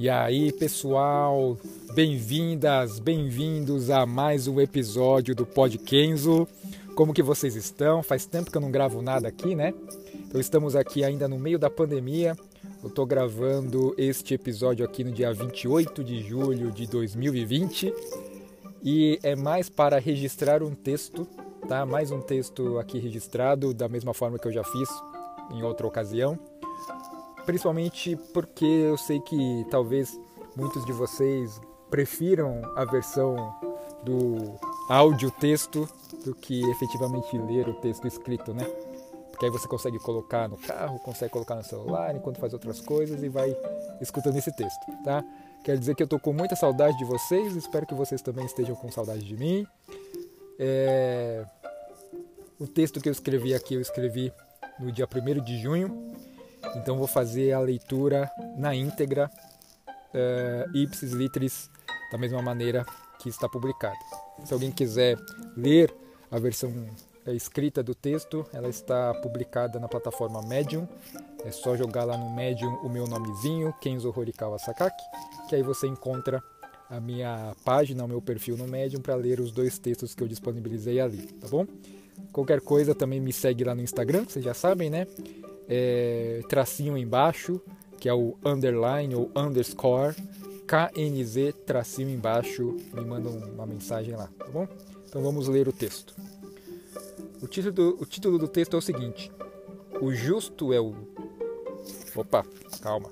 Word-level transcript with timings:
E 0.00 0.08
aí, 0.08 0.50
pessoal, 0.50 1.58
bem-vindas, 1.92 2.98
bem-vindos 2.98 3.90
a 3.90 4.06
mais 4.06 4.48
um 4.48 4.58
episódio 4.58 5.34
do 5.34 5.44
Pod 5.44 5.76
Kenzo. 5.76 6.48
Como 6.94 7.12
que 7.12 7.22
vocês 7.22 7.54
estão? 7.54 8.02
Faz 8.02 8.24
tempo 8.24 8.50
que 8.50 8.56
eu 8.56 8.62
não 8.62 8.70
gravo 8.70 9.02
nada 9.02 9.28
aqui, 9.28 9.54
né? 9.54 9.74
Então 10.14 10.40
estamos 10.40 10.74
aqui 10.74 11.04
ainda 11.04 11.28
no 11.28 11.38
meio 11.38 11.58
da 11.58 11.68
pandemia. 11.68 12.34
Eu 12.82 12.88
estou 12.88 13.04
gravando 13.04 13.94
este 13.98 14.32
episódio 14.32 14.86
aqui 14.86 15.04
no 15.04 15.12
dia 15.12 15.34
28 15.34 16.02
de 16.02 16.22
julho 16.22 16.72
de 16.72 16.86
2020 16.86 17.92
e 18.82 19.18
é 19.22 19.36
mais 19.36 19.68
para 19.68 19.98
registrar 19.98 20.62
um 20.62 20.74
texto, 20.74 21.28
tá? 21.68 21.84
Mais 21.84 22.10
um 22.10 22.22
texto 22.22 22.78
aqui 22.78 22.98
registrado 22.98 23.74
da 23.74 23.86
mesma 23.86 24.14
forma 24.14 24.38
que 24.38 24.48
eu 24.48 24.52
já 24.52 24.64
fiz 24.64 24.88
em 25.52 25.62
outra 25.62 25.86
ocasião 25.86 26.38
principalmente 27.50 28.14
porque 28.32 28.64
eu 28.64 28.96
sei 28.96 29.18
que 29.18 29.66
talvez 29.72 30.16
muitos 30.54 30.84
de 30.84 30.92
vocês 30.92 31.60
prefiram 31.90 32.62
a 32.76 32.84
versão 32.84 33.34
do 34.04 34.54
áudio-texto 34.88 35.88
do 36.24 36.32
que 36.32 36.62
efetivamente 36.70 37.36
ler 37.36 37.68
o 37.68 37.74
texto 37.74 38.06
escrito, 38.06 38.54
né? 38.54 38.62
Porque 39.32 39.46
aí 39.46 39.50
você 39.50 39.66
consegue 39.66 39.98
colocar 39.98 40.48
no 40.48 40.56
carro, 40.58 41.00
consegue 41.00 41.32
colocar 41.32 41.56
no 41.56 41.64
celular 41.64 42.14
enquanto 42.14 42.38
faz 42.38 42.52
outras 42.52 42.80
coisas 42.80 43.20
e 43.20 43.28
vai 43.28 43.52
escutando 44.00 44.36
esse 44.36 44.54
texto, 44.54 44.86
tá? 45.02 45.24
Quer 45.64 45.76
dizer 45.76 45.96
que 45.96 46.04
eu 46.04 46.08
tô 46.08 46.20
com 46.20 46.32
muita 46.32 46.54
saudade 46.54 46.96
de 46.98 47.04
vocês, 47.04 47.56
espero 47.56 47.84
que 47.84 47.94
vocês 47.94 48.22
também 48.22 48.46
estejam 48.46 48.76
com 48.76 48.92
saudade 48.92 49.24
de 49.24 49.36
mim. 49.36 49.66
É... 50.56 51.44
O 52.60 52.68
texto 52.68 53.00
que 53.00 53.08
eu 53.08 53.12
escrevi 53.12 53.54
aqui, 53.54 53.74
eu 53.74 53.80
escrevi 53.80 54.32
no 54.78 54.92
dia 54.92 55.08
1 55.12 55.42
de 55.42 55.58
junho, 55.58 56.14
então 56.76 56.96
vou 56.96 57.06
fazer 57.06 57.52
a 57.52 57.60
leitura 57.60 58.30
na 58.56 58.74
íntegra, 58.74 59.30
uh, 59.88 60.76
ipsis 60.76 61.12
litteris, 61.12 61.70
da 62.10 62.18
mesma 62.18 62.42
maneira 62.42 62.84
que 63.18 63.28
está 63.28 63.48
publicado. 63.48 63.98
Se 64.44 64.52
alguém 64.52 64.70
quiser 64.70 65.18
ler 65.56 65.94
a 66.30 66.38
versão 66.38 66.72
eh, 67.26 67.34
escrita 67.34 67.82
do 67.82 67.94
texto, 67.94 68.46
ela 68.52 68.68
está 68.68 69.12
publicada 69.14 69.78
na 69.78 69.88
plataforma 69.88 70.40
Medium. 70.42 70.88
É 71.44 71.50
só 71.50 71.76
jogar 71.76 72.04
lá 72.04 72.16
no 72.16 72.34
Medium 72.34 72.74
o 72.82 72.88
meu 72.88 73.06
nomezinho, 73.06 73.74
Kenzo 73.80 74.12
Horikawa 74.16 74.58
Sakaki, 74.58 75.02
que 75.48 75.54
aí 75.54 75.62
você 75.62 75.86
encontra 75.86 76.42
a 76.88 76.98
minha 77.00 77.54
página, 77.64 78.04
o 78.04 78.08
meu 78.08 78.20
perfil 78.20 78.56
no 78.56 78.66
Medium 78.66 79.00
para 79.00 79.14
ler 79.14 79.38
os 79.38 79.52
dois 79.52 79.78
textos 79.78 80.14
que 80.14 80.22
eu 80.22 80.28
disponibilizei 80.28 81.00
ali, 81.00 81.26
tá 81.34 81.48
bom? 81.48 81.66
Qualquer 82.32 82.60
coisa 82.60 82.94
também 82.94 83.20
me 83.20 83.32
segue 83.32 83.64
lá 83.64 83.74
no 83.74 83.82
Instagram, 83.82 84.24
vocês 84.24 84.44
já 84.44 84.54
sabem, 84.54 84.90
né? 84.90 85.06
É, 85.70 86.42
tracinho 86.48 86.98
embaixo, 86.98 87.60
que 88.00 88.08
é 88.08 88.12
o 88.12 88.36
underline 88.44 89.14
ou 89.14 89.30
underscore, 89.36 90.16
KNZ 90.66 91.54
tracinho 91.64 92.10
embaixo, 92.10 92.76
me 92.92 93.04
manda 93.04 93.28
uma 93.28 93.66
mensagem 93.66 94.16
lá, 94.16 94.28
tá 94.36 94.46
bom? 94.46 94.66
Então 95.08 95.22
vamos 95.22 95.46
ler 95.46 95.68
o 95.68 95.72
texto. 95.72 96.14
O 97.40 97.46
título 97.46 97.72
do, 97.72 98.02
o 98.02 98.04
título 98.04 98.38
do 98.38 98.48
texto 98.48 98.74
é 98.74 98.78
o 98.78 98.82
seguinte: 98.82 99.30
O 100.00 100.12
justo 100.12 100.72
é 100.72 100.80
o. 100.80 100.94
Opa, 102.14 102.44
calma. 102.82 103.10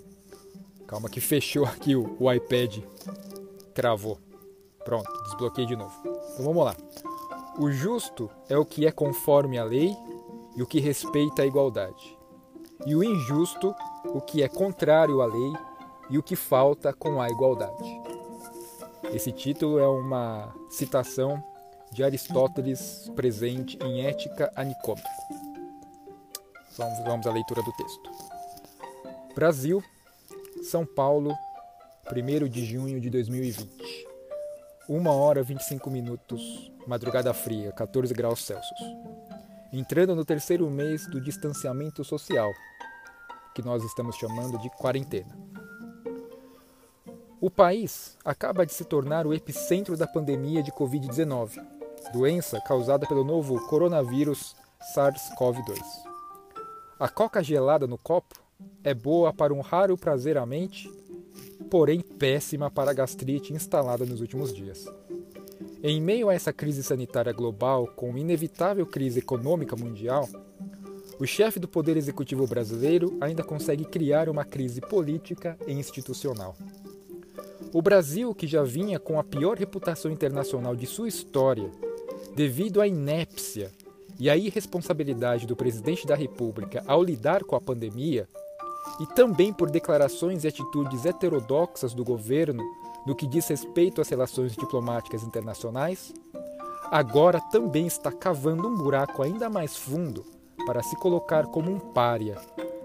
Calma 0.86 1.08
que 1.08 1.20
fechou 1.20 1.64
aqui 1.64 1.94
o, 1.94 2.16
o 2.18 2.32
iPad. 2.32 2.78
Travou. 3.74 4.18
Pronto, 4.84 5.10
desbloqueei 5.24 5.66
de 5.66 5.76
novo. 5.76 5.94
Então 6.04 6.44
vamos 6.44 6.64
lá. 6.64 6.76
O 7.58 7.70
justo 7.70 8.30
é 8.48 8.56
o 8.56 8.64
que 8.64 8.86
é 8.86 8.92
conforme 8.92 9.58
a 9.58 9.64
lei 9.64 9.94
e 10.56 10.62
o 10.62 10.66
que 10.66 10.80
respeita 10.80 11.42
a 11.42 11.46
igualdade 11.46 12.17
e 12.86 12.94
o 12.94 13.02
injusto, 13.02 13.74
o 14.06 14.20
que 14.20 14.42
é 14.42 14.48
contrário 14.48 15.20
à 15.20 15.26
lei 15.26 15.52
e 16.10 16.18
o 16.18 16.22
que 16.22 16.36
falta 16.36 16.92
com 16.92 17.20
a 17.20 17.28
igualdade. 17.28 18.00
Esse 19.12 19.32
título 19.32 19.78
é 19.78 19.88
uma 19.88 20.54
citação 20.70 21.42
de 21.92 22.04
Aristóteles 22.04 23.10
presente 23.16 23.78
em 23.82 24.06
Ética 24.06 24.52
a 24.54 24.62
Nicômaco. 24.62 25.08
Vamos, 26.76 26.98
vamos 27.04 27.26
à 27.26 27.32
leitura 27.32 27.62
do 27.62 27.72
texto. 27.72 28.10
Brasil, 29.34 29.82
São 30.62 30.84
Paulo, 30.84 31.34
1 32.10 32.48
de 32.48 32.64
junho 32.64 33.00
de 33.00 33.10
2020. 33.10 34.06
1 34.88 35.06
hora 35.06 35.42
25 35.42 35.90
minutos, 35.90 36.72
madrugada 36.86 37.34
fria, 37.34 37.72
14 37.72 38.14
graus 38.14 38.44
Celsius. 38.44 38.80
Entrando 39.70 40.16
no 40.16 40.24
terceiro 40.24 40.68
mês 40.70 41.06
do 41.06 41.20
distanciamento 41.20 42.02
social, 42.02 42.54
que 43.54 43.60
nós 43.60 43.84
estamos 43.84 44.16
chamando 44.16 44.56
de 44.58 44.70
quarentena. 44.70 45.36
O 47.38 47.50
país 47.50 48.16
acaba 48.24 48.64
de 48.64 48.72
se 48.72 48.84
tornar 48.84 49.26
o 49.26 49.34
epicentro 49.34 49.94
da 49.94 50.06
pandemia 50.06 50.62
de 50.62 50.72
Covid-19, 50.72 51.62
doença 52.14 52.58
causada 52.62 53.06
pelo 53.06 53.22
novo 53.22 53.60
coronavírus 53.66 54.56
SARS-CoV-2. 54.94 55.78
A 56.98 57.08
coca 57.08 57.42
gelada 57.42 57.86
no 57.86 57.98
copo 57.98 58.40
é 58.82 58.94
boa 58.94 59.34
para 59.34 59.52
um 59.52 59.60
raro 59.60 59.98
prazer 59.98 60.38
à 60.38 60.46
mente, 60.46 60.90
porém 61.70 62.00
péssima 62.00 62.70
para 62.70 62.90
a 62.90 62.94
gastrite 62.94 63.52
instalada 63.52 64.06
nos 64.06 64.22
últimos 64.22 64.52
dias. 64.52 64.86
Em 65.80 66.00
meio 66.00 66.28
a 66.28 66.34
essa 66.34 66.52
crise 66.52 66.82
sanitária 66.82 67.32
global, 67.32 67.86
com 67.94 68.18
inevitável 68.18 68.84
crise 68.84 69.20
econômica 69.20 69.76
mundial, 69.76 70.28
o 71.20 71.26
chefe 71.26 71.60
do 71.60 71.68
Poder 71.68 71.96
Executivo 71.96 72.48
brasileiro 72.48 73.16
ainda 73.20 73.44
consegue 73.44 73.84
criar 73.84 74.28
uma 74.28 74.44
crise 74.44 74.80
política 74.80 75.56
e 75.68 75.72
institucional. 75.72 76.56
O 77.72 77.80
Brasil, 77.80 78.34
que 78.34 78.46
já 78.46 78.64
vinha 78.64 78.98
com 78.98 79.20
a 79.20 79.24
pior 79.24 79.56
reputação 79.56 80.10
internacional 80.10 80.74
de 80.74 80.86
sua 80.86 81.06
história, 81.06 81.70
devido 82.34 82.80
à 82.80 82.86
inépcia 82.88 83.70
e 84.18 84.28
à 84.28 84.36
irresponsabilidade 84.36 85.46
do 85.46 85.54
presidente 85.54 86.06
da 86.08 86.16
República 86.16 86.82
ao 86.88 87.04
lidar 87.04 87.44
com 87.44 87.54
a 87.54 87.60
pandemia, 87.60 88.28
e 89.00 89.06
também 89.06 89.52
por 89.52 89.70
declarações 89.70 90.42
e 90.42 90.48
atitudes 90.48 91.06
heterodoxas 91.06 91.94
do 91.94 92.04
governo 92.04 92.64
no 93.08 93.16
que 93.16 93.26
diz 93.26 93.48
respeito 93.48 94.02
às 94.02 94.08
relações 94.10 94.52
diplomáticas 94.52 95.22
internacionais, 95.22 96.12
agora 96.90 97.40
também 97.50 97.86
está 97.86 98.12
cavando 98.12 98.68
um 98.68 98.76
buraco 98.76 99.22
ainda 99.22 99.48
mais 99.48 99.74
fundo 99.74 100.26
para 100.66 100.82
se 100.82 100.94
colocar 100.96 101.46
como 101.46 101.70
um 101.70 101.80
pária 101.80 102.38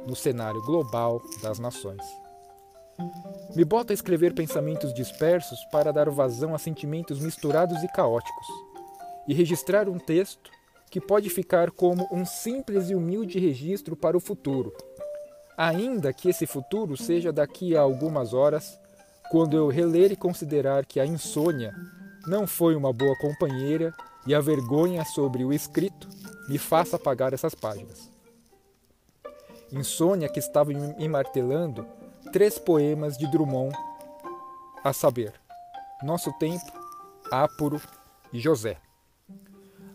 no 0.08 0.16
cenário 0.16 0.62
global 0.62 1.22
das 1.42 1.60
nações. 1.60 2.02
Me 3.54 3.66
bota 3.66 3.92
a 3.92 3.94
escrever 3.94 4.34
pensamentos 4.34 4.94
dispersos 4.94 5.60
para 5.70 5.92
dar 5.92 6.10
vazão 6.10 6.56
a 6.56 6.58
sentimentos 6.58 7.20
misturados 7.20 7.84
e 7.84 7.88
caóticos, 7.90 8.48
e 9.28 9.34
registrar 9.34 9.90
um 9.90 10.00
texto 10.00 10.50
que 10.90 11.02
pode 11.02 11.30
ficar 11.30 11.70
como 11.70 12.08
um 12.10 12.26
simples 12.26 12.90
e 12.90 12.96
humilde 12.96 13.40
registro 13.40 13.94
para 13.94 14.16
o 14.16 14.22
futuro, 14.22 14.74
ainda 15.58 16.14
que 16.14 16.30
esse 16.30 16.46
futuro 16.46 16.96
seja 16.96 17.34
daqui 17.34 17.76
a 17.76 17.82
algumas 17.82 18.34
horas, 18.34 18.80
quando 19.34 19.58
eu 19.58 19.68
reler 19.68 20.12
e 20.12 20.16
considerar 20.16 20.86
que 20.86 21.00
a 21.00 21.08
insônia 21.08 21.74
não 22.28 22.46
foi 22.46 22.76
uma 22.76 22.94
boa 22.94 23.18
companheira 23.18 23.92
e 24.28 24.36
a 24.36 24.40
vergonha 24.40 25.04
sobre 25.04 25.44
o 25.44 25.52
escrito 25.52 26.08
me 26.48 26.60
faça 26.60 26.98
apagar 26.98 27.34
essas 27.34 27.56
páginas. 27.56 28.12
Insônia 29.72 30.30
que 30.30 30.38
estava 30.38 30.72
me 30.72 31.10
martelando 31.10 31.84
três 32.32 32.60
poemas 32.60 33.18
de 33.18 33.26
Drummond, 33.26 33.76
a 34.84 34.94
saber, 34.94 35.34
Nosso 36.04 36.32
Tempo, 36.34 36.72
Áporo 37.32 37.82
e 38.32 38.40
José. 38.40 38.78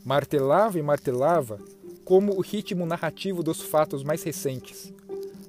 Martelava 0.04 0.80
e 0.80 0.82
martelava 0.82 1.60
como 2.04 2.36
o 2.36 2.40
ritmo 2.40 2.84
narrativo 2.84 3.44
dos 3.44 3.62
fatos 3.62 4.02
mais 4.02 4.20
recentes, 4.24 4.92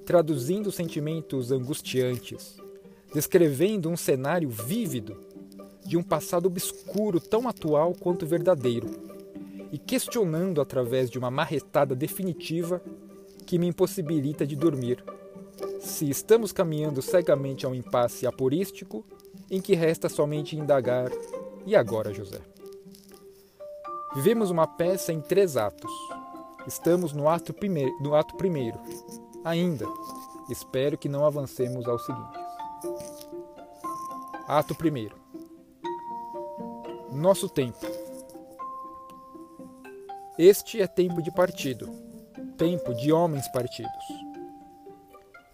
traduzindo 0.06 0.72
sentimentos 0.72 1.52
angustiantes, 1.52 2.60
descrevendo 3.14 3.90
um 3.90 3.98
cenário 3.98 4.50
vívido 4.50 5.18
de 5.86 5.98
um 5.98 6.04
passado 6.04 6.46
obscuro 6.46 7.20
tão 7.20 7.48
atual 7.48 7.94
quanto 7.94 8.26
verdadeiro, 8.26 8.88
e 9.72 9.78
questionando 9.78 10.62
através 10.62 11.10
de 11.10 11.18
uma 11.18 11.32
marretada 11.32 11.96
definitiva 11.96 12.82
que 13.46 13.58
me 13.58 13.68
impossibilita 13.68 14.46
de 14.46 14.56
dormir, 14.56 15.04
se 15.80 16.10
estamos 16.10 16.52
caminhando 16.52 17.02
cegamente 17.02 17.66
a 17.66 17.70
um 17.70 17.76
impasse 17.76 18.28
aporístico 18.28 19.06
em 19.50 19.62
que 19.62 19.76
resta 19.76 20.10
somente 20.10 20.56
indagar: 20.56 21.12
e 21.66 21.76
agora, 21.76 22.14
José? 22.14 22.40
Vivemos 24.16 24.50
uma 24.50 24.68
peça 24.68 25.14
em 25.14 25.22
três 25.22 25.56
atos. 25.56 25.92
Estamos 26.68 27.14
no 27.14 27.30
ato, 27.30 27.54
primeiro, 27.54 27.96
no 28.02 28.16
ato 28.16 28.36
primeiro. 28.36 28.78
Ainda, 29.44 29.86
espero 30.50 30.98
que 30.98 31.08
não 31.08 31.26
avancemos 31.26 31.88
aos 31.88 32.06
seguintes. 32.06 32.39
Ato 34.50 34.74
primeiro 34.74 35.16
nosso 37.12 37.48
tempo. 37.48 37.86
Este 40.40 40.82
é 40.82 40.88
tempo 40.88 41.22
de 41.22 41.30
partido, 41.32 41.88
tempo 42.58 42.96
de 42.96 43.12
homens 43.12 43.48
partidos. 43.50 43.92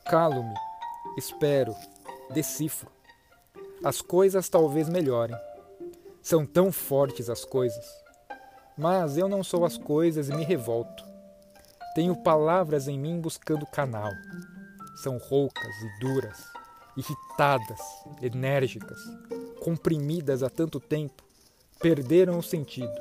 Calo-me, 0.05 0.53
espero, 1.17 1.75
decifro. 2.29 2.89
as 3.83 3.99
coisas 3.99 4.47
talvez 4.47 4.87
melhorem. 4.87 5.35
São 6.21 6.45
tão 6.45 6.71
fortes 6.71 7.29
as 7.29 7.43
coisas. 7.43 7.85
Mas 8.77 9.17
eu 9.17 9.27
não 9.27 9.43
sou 9.43 9.65
as 9.65 9.77
coisas 9.77 10.29
e 10.29 10.33
me 10.33 10.45
revolto. 10.45 11.03
Tenho 11.95 12.15
palavras 12.15 12.87
em 12.87 12.97
mim 12.97 13.19
buscando 13.19 13.65
canal. 13.65 14.13
São 15.03 15.17
roucas 15.17 15.75
e 15.81 15.99
duras, 15.99 16.54
irritadas, 16.97 17.79
enérgicas, 18.21 18.99
comprimidas 19.59 20.43
há 20.43 20.49
tanto 20.49 20.79
tempo, 20.79 21.23
perderam 21.79 22.39
o 22.39 22.43
sentido. 22.43 22.93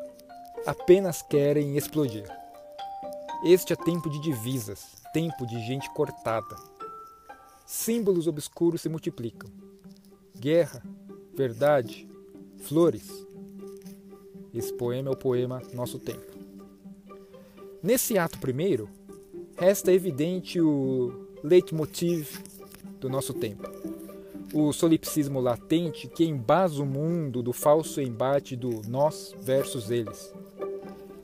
Apenas 0.66 1.22
querem 1.22 1.76
explodir. 1.76 2.26
Este 3.44 3.72
é 3.72 3.76
tempo 3.76 4.08
de 4.08 4.20
divisas, 4.20 5.02
tempo 5.12 5.46
de 5.46 5.60
gente 5.66 5.92
cortada. 5.92 6.56
Símbolos 7.66 8.26
obscuros 8.26 8.80
se 8.80 8.88
multiplicam. 8.88 9.50
Guerra, 10.36 10.82
verdade, 11.34 12.08
flores. 12.58 13.08
Esse 14.52 14.72
poema 14.72 15.10
é 15.10 15.12
o 15.12 15.16
poema 15.16 15.62
Nosso 15.72 15.98
Tempo. 15.98 16.32
Nesse 17.82 18.16
ato 18.16 18.38
primeiro, 18.38 18.88
resta 19.58 19.92
evidente 19.92 20.60
o 20.60 21.28
leitmotiv 21.42 22.38
do 23.04 23.10
nosso 23.10 23.34
tempo. 23.34 23.68
O 24.54 24.72
solipsismo 24.72 25.38
latente 25.38 26.08
que 26.08 26.24
embasa 26.24 26.82
o 26.82 26.86
mundo 26.86 27.42
do 27.42 27.52
falso 27.52 28.00
embate 28.00 28.56
do 28.56 28.80
nós 28.88 29.34
versus 29.42 29.90
eles. 29.90 30.32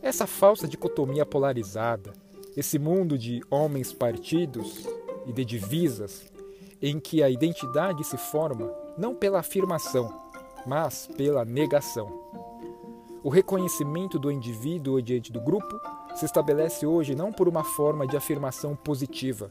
Essa 0.02 0.26
falsa 0.26 0.68
dicotomia 0.68 1.24
polarizada, 1.24 2.12
esse 2.54 2.78
mundo 2.78 3.16
de 3.16 3.40
homens 3.50 3.94
partidos 3.94 4.86
e 5.26 5.32
de 5.32 5.42
divisas, 5.42 6.30
em 6.82 7.00
que 7.00 7.22
a 7.22 7.30
identidade 7.30 8.04
se 8.04 8.18
forma 8.18 8.70
não 8.98 9.14
pela 9.14 9.38
afirmação, 9.38 10.14
mas 10.66 11.08
pela 11.16 11.46
negação. 11.46 12.12
O 13.22 13.30
reconhecimento 13.30 14.18
do 14.18 14.30
indivíduo 14.30 15.00
diante 15.00 15.32
do 15.32 15.40
grupo 15.40 15.80
se 16.14 16.26
estabelece 16.26 16.86
hoje 16.86 17.14
não 17.14 17.32
por 17.32 17.48
uma 17.48 17.64
forma 17.64 18.06
de 18.06 18.18
afirmação 18.18 18.76
positiva, 18.76 19.50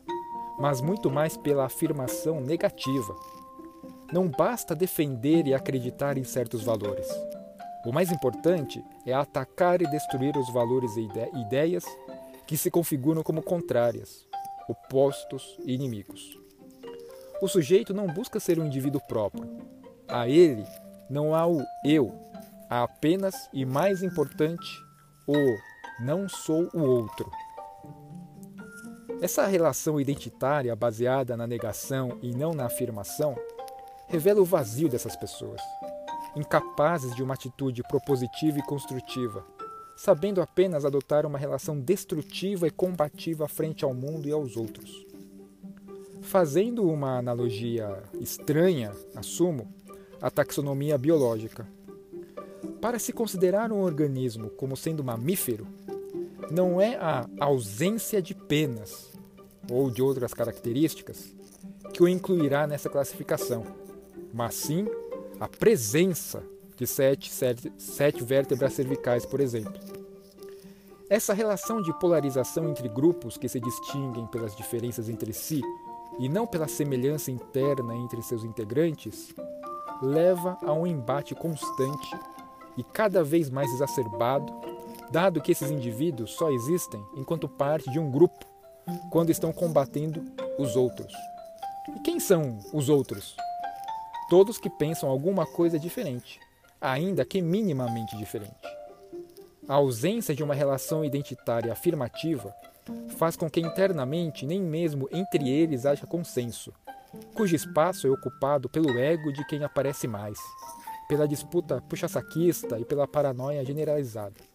mas 0.60 0.82
muito 0.82 1.10
mais 1.10 1.38
pela 1.38 1.66
afirmação 1.66 2.42
negativa. 2.42 3.16
Não 4.12 4.28
basta 4.28 4.76
defender 4.76 5.48
e 5.48 5.54
acreditar 5.54 6.18
em 6.18 6.24
certos 6.24 6.64
valores. 6.64 7.08
O 7.86 7.94
mais 7.94 8.12
importante 8.12 8.84
é 9.06 9.14
atacar 9.14 9.82
e 9.82 9.90
destruir 9.90 10.36
os 10.36 10.52
valores 10.52 10.98
e 10.98 11.08
ideias 11.40 11.86
que 12.46 12.58
se 12.58 12.70
configuram 12.70 13.24
como 13.24 13.42
contrárias, 13.42 14.28
opostos 14.68 15.58
e 15.64 15.74
inimigos. 15.74 16.38
O 17.42 17.48
sujeito 17.48 17.94
não 17.94 18.08
busca 18.08 18.40
ser 18.40 18.60
um 18.60 18.66
indivíduo 18.66 19.00
próprio. 19.08 19.48
A 20.08 20.28
ele 20.28 20.66
não 21.10 21.34
há 21.34 21.48
o 21.48 21.64
eu, 21.86 22.12
há 22.70 22.84
apenas 22.84 23.50
e 23.54 23.66
mais 23.66 24.04
importante 24.04 24.68
o 25.26 25.36
não 26.04 26.28
sou 26.28 26.70
o 26.74 26.82
outro. 26.82 27.32
Essa 29.22 29.46
relação 29.46 30.00
identitária 30.00 30.74
baseada 30.78 31.36
na 31.36 31.46
negação 31.46 32.18
e 32.22 32.34
não 32.34 32.54
na 32.54 32.68
afirmação 32.68 33.36
revela 34.08 34.40
o 34.40 34.46
vazio 34.46 34.88
dessas 34.88 35.14
pessoas, 35.18 35.62
incapazes 36.38 37.14
de 37.14 37.22
uma 37.22 37.34
atitude 37.34 37.84
propositiva 37.84 38.60
e 38.60 38.64
construtiva, 38.64 39.46
sabendo 39.98 40.42
apenas 40.42 40.86
adotar 40.86 41.26
uma 41.26 41.38
relação 41.38 41.78
destrutiva 41.78 42.66
e 42.66 42.72
combativa 42.72 43.46
frente 43.46 43.84
ao 43.84 43.94
mundo 43.94 44.26
e 44.26 44.32
aos 44.32 44.56
outros. 44.56 45.06
Fazendo 46.22 46.90
uma 46.90 47.18
analogia 47.18 48.02
estranha, 48.22 48.94
assumo, 49.16 49.68
a 50.22 50.32
taxonomia 50.32 50.98
biológica. 50.98 51.68
Para 52.80 52.98
se 52.98 53.12
considerar 53.12 53.70
um 53.74 53.82
organismo 53.82 54.50
como 54.52 54.78
sendo 54.78 55.04
mamífero, 55.04 55.68
não 56.50 56.80
é 56.80 56.96
a 56.96 57.28
ausência 57.40 58.22
de 58.22 58.34
penas 58.34 59.09
ou 59.70 59.90
de 59.90 60.02
outras 60.02 60.34
características 60.34 61.34
que 61.94 62.04
o 62.04 62.08
incluirá 62.08 62.68
nessa 62.68 62.90
classificação, 62.90 63.66
mas 64.34 64.56
sim 64.56 64.88
a 65.40 65.48
presença 65.48 66.44
de 66.76 66.88
sete, 66.88 67.30
sete, 67.30 67.72
sete 67.78 68.24
vértebras 68.24 68.74
cervicais, 68.74 69.26
por 69.26 69.40
exemplo. 69.40 69.74
Essa 71.10 71.34
relação 71.34 71.82
de 71.82 71.92
polarização 72.00 72.70
entre 72.70 72.88
grupos 72.88 73.38
que 73.38 73.50
se 73.50 73.60
distinguem 73.60 74.28
pelas 74.28 74.56
diferenças 74.56 75.10
entre 75.10 75.34
si 75.34 75.62
e 76.20 76.30
não 76.30 76.46
pela 76.46 76.68
semelhança 76.68 77.32
interna 77.32 77.96
entre 77.96 78.22
seus 78.22 78.44
integrantes 78.44 79.34
leva 80.02 80.58
a 80.62 80.72
um 80.72 80.86
embate 80.86 81.34
constante 81.36 82.16
e 82.78 82.84
cada 82.84 83.24
vez 83.24 83.50
mais 83.50 83.72
exacerbado 83.74 84.54
dado 85.12 85.42
que 85.42 85.52
esses 85.52 85.72
indivíduos 85.72 86.32
só 86.32 86.52
existem 86.52 87.04
enquanto 87.16 87.50
parte 87.50 87.90
de 87.90 88.00
um 88.00 88.12
grupo, 88.12 88.46
quando 89.10 89.30
estão 89.30 89.52
combatendo 89.52 90.24
os 90.58 90.76
outros. 90.76 91.14
E 91.96 92.00
quem 92.00 92.20
são 92.20 92.60
os 92.74 92.90
outros? 92.90 93.36
Todos 94.30 94.58
que 94.58 94.70
pensam 94.70 95.10
alguma 95.10 95.46
coisa 95.46 95.80
diferente, 95.80 96.40
ainda 96.80 97.26
que 97.26 97.42
minimamente 97.42 98.16
diferente. 98.18 98.54
A 99.68 99.76
ausência 99.76 100.36
de 100.36 100.44
uma 100.44 100.54
relação 100.54 101.04
identitária 101.04 101.72
afirmativa 101.72 102.54
faz 103.18 103.36
com 103.36 103.50
que 103.50 103.60
internamente 103.60 104.46
nem 104.46 104.62
mesmo 104.62 105.08
entre 105.12 105.50
eles 105.50 105.86
haja 105.86 106.06
consenso, 106.06 106.74
cujo 107.34 107.56
espaço 107.56 108.08
é 108.08 108.10
ocupado 108.10 108.70
pelo 108.70 108.98
ego 108.98 109.32
de 109.32 109.46
quem 109.48 109.64
aparece 109.64 110.08
mais, 110.08 110.40
pela 111.08 111.28
disputa 111.28 111.82
puxa-saquista 111.90 112.80
e 112.80 112.86
pela 112.86 113.08
paranoia 113.08 113.64
generalizada 113.66 114.50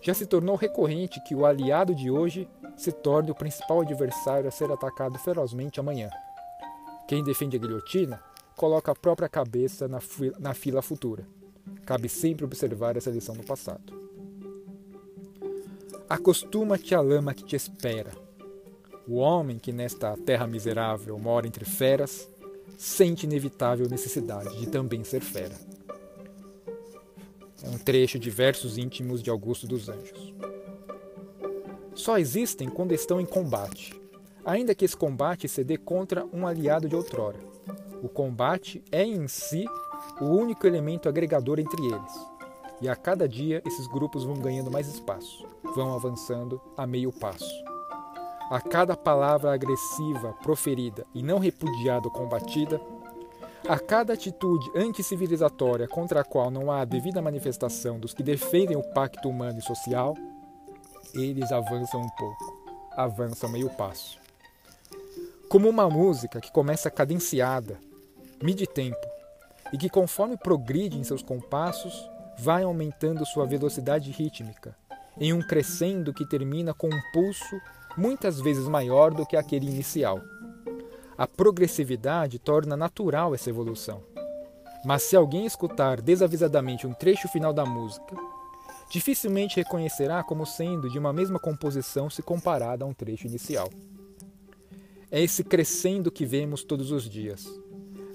já 0.00 0.14
se 0.14 0.26
tornou 0.26 0.56
recorrente 0.56 1.20
que 1.20 1.34
o 1.34 1.44
aliado 1.44 1.94
de 1.94 2.10
hoje 2.10 2.48
se 2.78 2.92
torne 2.92 3.30
o 3.30 3.34
principal 3.34 3.80
adversário 3.80 4.48
a 4.48 4.52
ser 4.52 4.70
atacado 4.70 5.18
ferozmente 5.18 5.80
amanhã. 5.80 6.08
Quem 7.08 7.24
defende 7.24 7.56
a 7.56 7.58
guilhotina 7.58 8.22
coloca 8.56 8.92
a 8.92 8.94
própria 8.94 9.28
cabeça 9.28 9.88
na, 9.88 9.98
na 10.38 10.54
fila 10.54 10.80
futura. 10.80 11.26
Cabe 11.84 12.08
sempre 12.08 12.44
observar 12.44 12.96
essa 12.96 13.10
lição 13.10 13.34
do 13.34 13.42
passado. 13.42 14.08
Acostuma-te 16.08 16.94
à 16.94 17.00
lama 17.00 17.34
que 17.34 17.44
te 17.44 17.56
espera. 17.56 18.12
O 19.06 19.16
homem 19.16 19.58
que 19.58 19.72
nesta 19.72 20.16
terra 20.16 20.46
miserável 20.46 21.18
mora 21.18 21.46
entre 21.46 21.64
feras 21.64 22.28
sente 22.76 23.26
inevitável 23.26 23.88
necessidade 23.88 24.56
de 24.56 24.68
também 24.68 25.02
ser 25.02 25.20
fera. 25.20 25.56
É 27.62 27.68
um 27.68 27.78
trecho 27.78 28.18
de 28.18 28.30
versos 28.30 28.78
íntimos 28.78 29.22
de 29.22 29.30
Augusto 29.30 29.66
dos 29.66 29.88
Anjos. 29.88 30.32
Só 31.98 32.16
existem 32.16 32.68
quando 32.68 32.92
estão 32.92 33.20
em 33.20 33.26
combate, 33.26 34.00
ainda 34.44 34.72
que 34.72 34.84
esse 34.84 34.96
combate 34.96 35.48
se 35.48 35.64
dê 35.64 35.76
contra 35.76 36.24
um 36.32 36.46
aliado 36.46 36.88
de 36.88 36.94
outrora. 36.94 37.40
O 38.00 38.08
combate 38.08 38.80
é 38.92 39.02
em 39.02 39.26
si 39.26 39.66
o 40.20 40.26
único 40.26 40.64
elemento 40.64 41.08
agregador 41.08 41.58
entre 41.58 41.84
eles. 41.84 42.26
E 42.80 42.88
a 42.88 42.94
cada 42.94 43.28
dia 43.28 43.60
esses 43.66 43.88
grupos 43.88 44.22
vão 44.22 44.36
ganhando 44.36 44.70
mais 44.70 44.86
espaço, 44.86 45.44
vão 45.74 45.92
avançando 45.92 46.60
a 46.76 46.86
meio 46.86 47.10
passo. 47.10 47.52
A 48.48 48.60
cada 48.60 48.96
palavra 48.96 49.52
agressiva 49.52 50.32
proferida 50.40 51.04
e 51.12 51.20
não 51.20 51.40
repudiada 51.40 52.06
ou 52.06 52.12
combatida, 52.12 52.80
a 53.68 53.76
cada 53.76 54.12
atitude 54.12 54.70
anticivilizatória 54.72 55.88
contra 55.88 56.20
a 56.20 56.24
qual 56.24 56.48
não 56.48 56.70
há 56.70 56.84
devida 56.84 57.20
manifestação 57.20 57.98
dos 57.98 58.14
que 58.14 58.22
defendem 58.22 58.76
o 58.76 58.84
pacto 58.94 59.28
humano 59.28 59.58
e 59.58 59.62
social, 59.62 60.14
eles 61.14 61.52
avançam 61.52 62.00
um 62.00 62.08
pouco, 62.10 62.72
avançam 62.96 63.50
meio 63.50 63.70
passo. 63.70 64.18
Como 65.48 65.68
uma 65.68 65.88
música 65.88 66.40
que 66.40 66.52
começa 66.52 66.90
cadenciada, 66.90 67.78
mide 68.42 68.66
tempo, 68.66 69.06
e 69.72 69.78
que 69.78 69.88
conforme 69.88 70.36
progride 70.36 70.98
em 70.98 71.04
seus 71.04 71.22
compassos, 71.22 72.08
vai 72.38 72.62
aumentando 72.62 73.26
sua 73.26 73.46
velocidade 73.46 74.10
rítmica, 74.10 74.76
em 75.18 75.32
um 75.32 75.40
crescendo 75.40 76.14
que 76.14 76.26
termina 76.26 76.72
com 76.72 76.86
um 76.88 77.00
pulso 77.12 77.60
muitas 77.96 78.40
vezes 78.40 78.68
maior 78.68 79.12
do 79.12 79.26
que 79.26 79.36
aquele 79.36 79.66
inicial. 79.66 80.20
A 81.16 81.26
progressividade 81.26 82.38
torna 82.38 82.76
natural 82.76 83.34
essa 83.34 83.50
evolução. 83.50 84.02
Mas 84.84 85.02
se 85.02 85.16
alguém 85.16 85.44
escutar 85.44 86.00
desavisadamente 86.00 86.86
um 86.86 86.94
trecho 86.94 87.26
final 87.28 87.52
da 87.52 87.66
música, 87.66 88.14
dificilmente 88.90 89.56
reconhecerá 89.56 90.22
como 90.22 90.46
sendo 90.46 90.88
de 90.88 90.98
uma 90.98 91.12
mesma 91.12 91.38
composição 91.38 92.08
se 92.08 92.22
comparada 92.22 92.84
a 92.84 92.88
um 92.88 92.94
trecho 92.94 93.26
inicial. 93.26 93.70
É 95.10 95.22
esse 95.22 95.42
crescendo 95.44 96.10
que 96.10 96.26
vemos 96.26 96.64
todos 96.64 96.90
os 96.90 97.08
dias, 97.08 97.46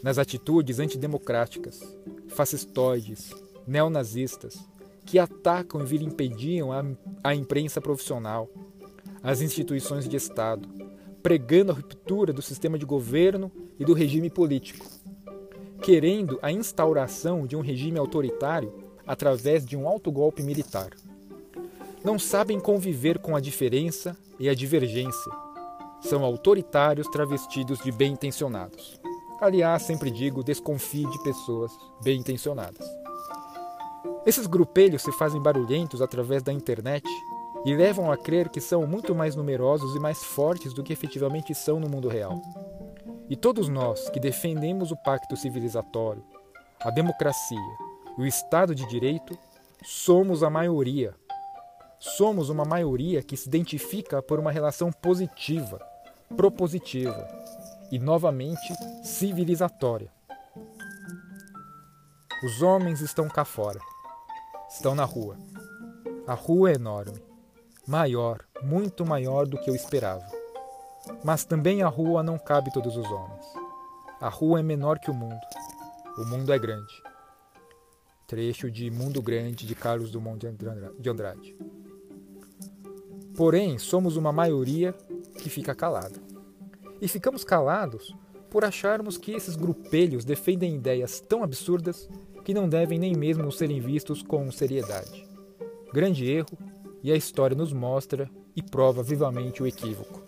nas 0.03 0.17
atitudes 0.17 0.79
antidemocráticas, 0.79 1.81
fascistoides, 2.27 3.31
neonazistas, 3.65 4.59
que 5.05 5.19
atacam 5.19 5.81
e 5.81 5.85
vilimpediam 5.85 6.71
a, 6.71 6.83
a 7.23 7.35
imprensa 7.35 7.81
profissional, 7.81 8.49
as 9.21 9.41
instituições 9.41 10.07
de 10.07 10.15
Estado, 10.15 10.67
pregando 11.21 11.71
a 11.71 11.75
ruptura 11.75 12.33
do 12.33 12.41
sistema 12.41 12.77
de 12.77 12.85
governo 12.85 13.51
e 13.79 13.85
do 13.85 13.93
regime 13.93 14.29
político. 14.29 14.85
querendo 15.83 16.39
a 16.41 16.49
instauração 16.49 17.45
de 17.45 17.57
um 17.57 17.61
regime 17.61 17.99
autoritário 17.99 18.73
através 19.05 19.65
de 19.65 19.75
um 19.75 19.87
autogolpe 19.87 20.41
militar. 20.43 20.91
Não 22.03 22.19
sabem 22.19 22.59
conviver 22.59 23.19
com 23.19 23.35
a 23.35 23.39
diferença 23.39 24.17
e 24.39 24.49
a 24.49 24.53
divergência. 24.53 25.31
São 26.01 26.23
autoritários 26.23 27.07
travestidos 27.07 27.79
de 27.79 27.91
bem-intencionados. 27.91 28.99
Aliás, 29.39 29.83
sempre 29.83 30.11
digo, 30.11 30.43
desconfie 30.43 31.05
de 31.09 31.23
pessoas 31.23 31.71
bem-intencionadas. 32.03 32.85
Esses 34.25 34.47
grupelhos 34.47 35.01
se 35.01 35.11
fazem 35.13 35.41
barulhentos 35.41 36.01
através 36.01 36.41
da 36.43 36.51
internet 36.51 37.07
e 37.65 37.73
levam 37.75 38.11
a 38.11 38.17
crer 38.17 38.49
que 38.49 38.59
são 38.59 38.85
muito 38.85 39.15
mais 39.15 39.35
numerosos 39.35 39.95
e 39.95 39.99
mais 39.99 40.23
fortes 40.23 40.73
do 40.73 40.83
que 40.83 40.93
efetivamente 40.93 41.53
são 41.55 41.79
no 41.79 41.89
mundo 41.89 42.09
real. 42.09 42.41
E 43.29 43.35
todos 43.35 43.69
nós 43.69 44.09
que 44.09 44.19
defendemos 44.19 44.91
o 44.91 44.97
pacto 44.97 45.35
civilizatório, 45.35 46.23
a 46.81 46.89
democracia 46.89 47.57
o 48.17 48.25
Estado 48.25 48.75
de 48.75 48.87
Direito, 48.87 49.37
somos 49.83 50.43
a 50.43 50.49
maioria. 50.49 51.15
Somos 51.99 52.49
uma 52.49 52.63
maioria 52.63 53.23
que 53.23 53.35
se 53.35 53.47
identifica 53.47 54.21
por 54.21 54.39
uma 54.39 54.51
relação 54.51 54.91
positiva, 54.91 55.79
propositiva 56.35 57.27
e, 57.91 57.97
novamente, 57.97 58.73
civilizatória. 59.03 60.11
Os 62.43 62.61
homens 62.61 63.01
estão 63.01 63.27
cá 63.27 63.45
fora, 63.45 63.79
estão 64.69 64.93
na 64.93 65.05
rua. 65.05 65.37
A 66.27 66.33
rua 66.33 66.71
é 66.71 66.75
enorme, 66.75 67.23
maior, 67.87 68.45
muito 68.61 69.05
maior 69.05 69.47
do 69.47 69.57
que 69.57 69.69
eu 69.69 69.75
esperava. 69.75 70.25
Mas 71.23 71.45
também 71.45 71.81
a 71.81 71.87
rua 71.87 72.21
não 72.21 72.37
cabe 72.37 72.71
todos 72.71 72.95
os 72.95 73.09
homens. 73.09 73.45
A 74.21 74.29
rua 74.29 74.59
é 74.59 74.63
menor 74.63 74.99
que 74.99 75.09
o 75.09 75.13
mundo. 75.13 75.41
O 76.17 76.25
mundo 76.25 76.53
é 76.53 76.59
grande. 76.59 77.12
Trecho 78.33 78.71
de 78.71 78.89
Mundo 78.89 79.21
Grande 79.21 79.63
de 79.63 79.75
Carlos 79.75 80.09
Dumont 80.09 80.43
de 80.97 81.07
Andrade. 81.07 81.55
Porém, 83.37 83.77
somos 83.77 84.17
uma 84.17 84.31
maioria 84.31 84.91
que 85.37 85.51
fica 85.51 85.75
calada. 85.75 86.19
E 86.99 87.07
ficamos 87.07 87.43
calados 87.43 88.11
por 88.49 88.65
acharmos 88.65 89.19
que 89.19 89.33
esses 89.33 89.55
grupelhos 89.55 90.25
defendem 90.25 90.73
ideias 90.73 91.19
tão 91.19 91.43
absurdas 91.43 92.09
que 92.43 92.55
não 92.55 92.67
devem 92.67 92.97
nem 92.97 93.15
mesmo 93.15 93.51
serem 93.51 93.79
vistos 93.79 94.23
com 94.23 94.51
seriedade. 94.51 95.27
Grande 95.93 96.27
erro, 96.27 96.57
e 97.03 97.11
a 97.11 97.15
história 97.15 97.55
nos 97.55 97.71
mostra 97.71 98.27
e 98.55 98.63
prova 98.63 99.03
vivamente 99.03 99.61
o 99.61 99.67
equívoco. 99.67 100.23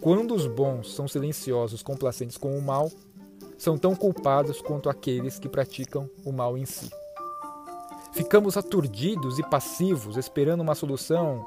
Quando 0.00 0.34
os 0.34 0.48
bons 0.48 0.92
são 0.92 1.06
silenciosos 1.06 1.84
complacentes 1.84 2.36
com 2.36 2.58
o 2.58 2.60
mal, 2.60 2.90
são 3.60 3.76
tão 3.76 3.94
culpados 3.94 4.62
quanto 4.62 4.88
aqueles 4.88 5.38
que 5.38 5.46
praticam 5.46 6.08
o 6.24 6.32
mal 6.32 6.56
em 6.56 6.64
si. 6.64 6.90
Ficamos 8.10 8.56
aturdidos 8.56 9.38
e 9.38 9.42
passivos 9.42 10.16
esperando 10.16 10.62
uma 10.62 10.74
solução 10.74 11.46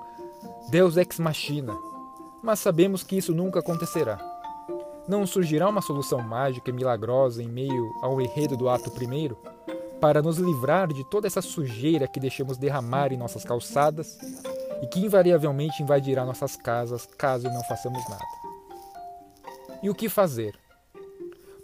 Deus 0.70 0.96
ex 0.96 1.18
machina, 1.18 1.76
mas 2.44 2.60
sabemos 2.60 3.02
que 3.02 3.18
isso 3.18 3.34
nunca 3.34 3.62
acontecerá. 3.62 4.20
Não 5.08 5.26
surgirá 5.26 5.68
uma 5.68 5.82
solução 5.82 6.22
mágica 6.22 6.70
e 6.70 6.74
milagrosa 6.74 7.42
em 7.42 7.48
meio 7.48 7.92
ao 8.04 8.22
enredo 8.22 8.56
do 8.56 8.70
ato 8.70 8.92
primeiro 8.92 9.36
para 10.00 10.22
nos 10.22 10.38
livrar 10.38 10.94
de 10.94 11.04
toda 11.10 11.26
essa 11.26 11.42
sujeira 11.42 12.08
que 12.08 12.20
deixamos 12.20 12.60
derramar 12.60 13.12
em 13.12 13.18
nossas 13.18 13.44
calçadas 13.44 14.20
e 14.84 14.88
que 14.88 15.00
invariavelmente 15.00 15.82
invadirá 15.82 16.24
nossas 16.24 16.56
casas 16.56 17.08
caso 17.18 17.50
não 17.50 17.64
façamos 17.64 18.08
nada. 18.08 18.24
E 19.82 19.90
o 19.90 19.96
que 19.96 20.08
fazer? 20.08 20.63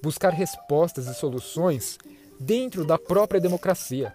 Buscar 0.01 0.31
respostas 0.31 1.07
e 1.07 1.13
soluções 1.13 1.97
dentro 2.39 2.85
da 2.85 2.97
própria 2.97 3.41
democracia. 3.41 4.13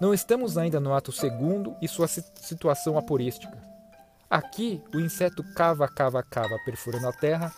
Não 0.00 0.12
estamos 0.12 0.58
ainda 0.58 0.80
no 0.80 0.92
ato 0.94 1.12
segundo 1.12 1.76
e 1.80 1.86
sua 1.86 2.08
situação 2.08 2.98
aporística. 2.98 3.56
Aqui, 4.28 4.82
o 4.94 4.98
inseto 4.98 5.44
cava, 5.54 5.86
cava, 5.86 6.22
cava, 6.22 6.58
perfurando 6.64 7.06
a 7.06 7.12
terra, 7.12 7.52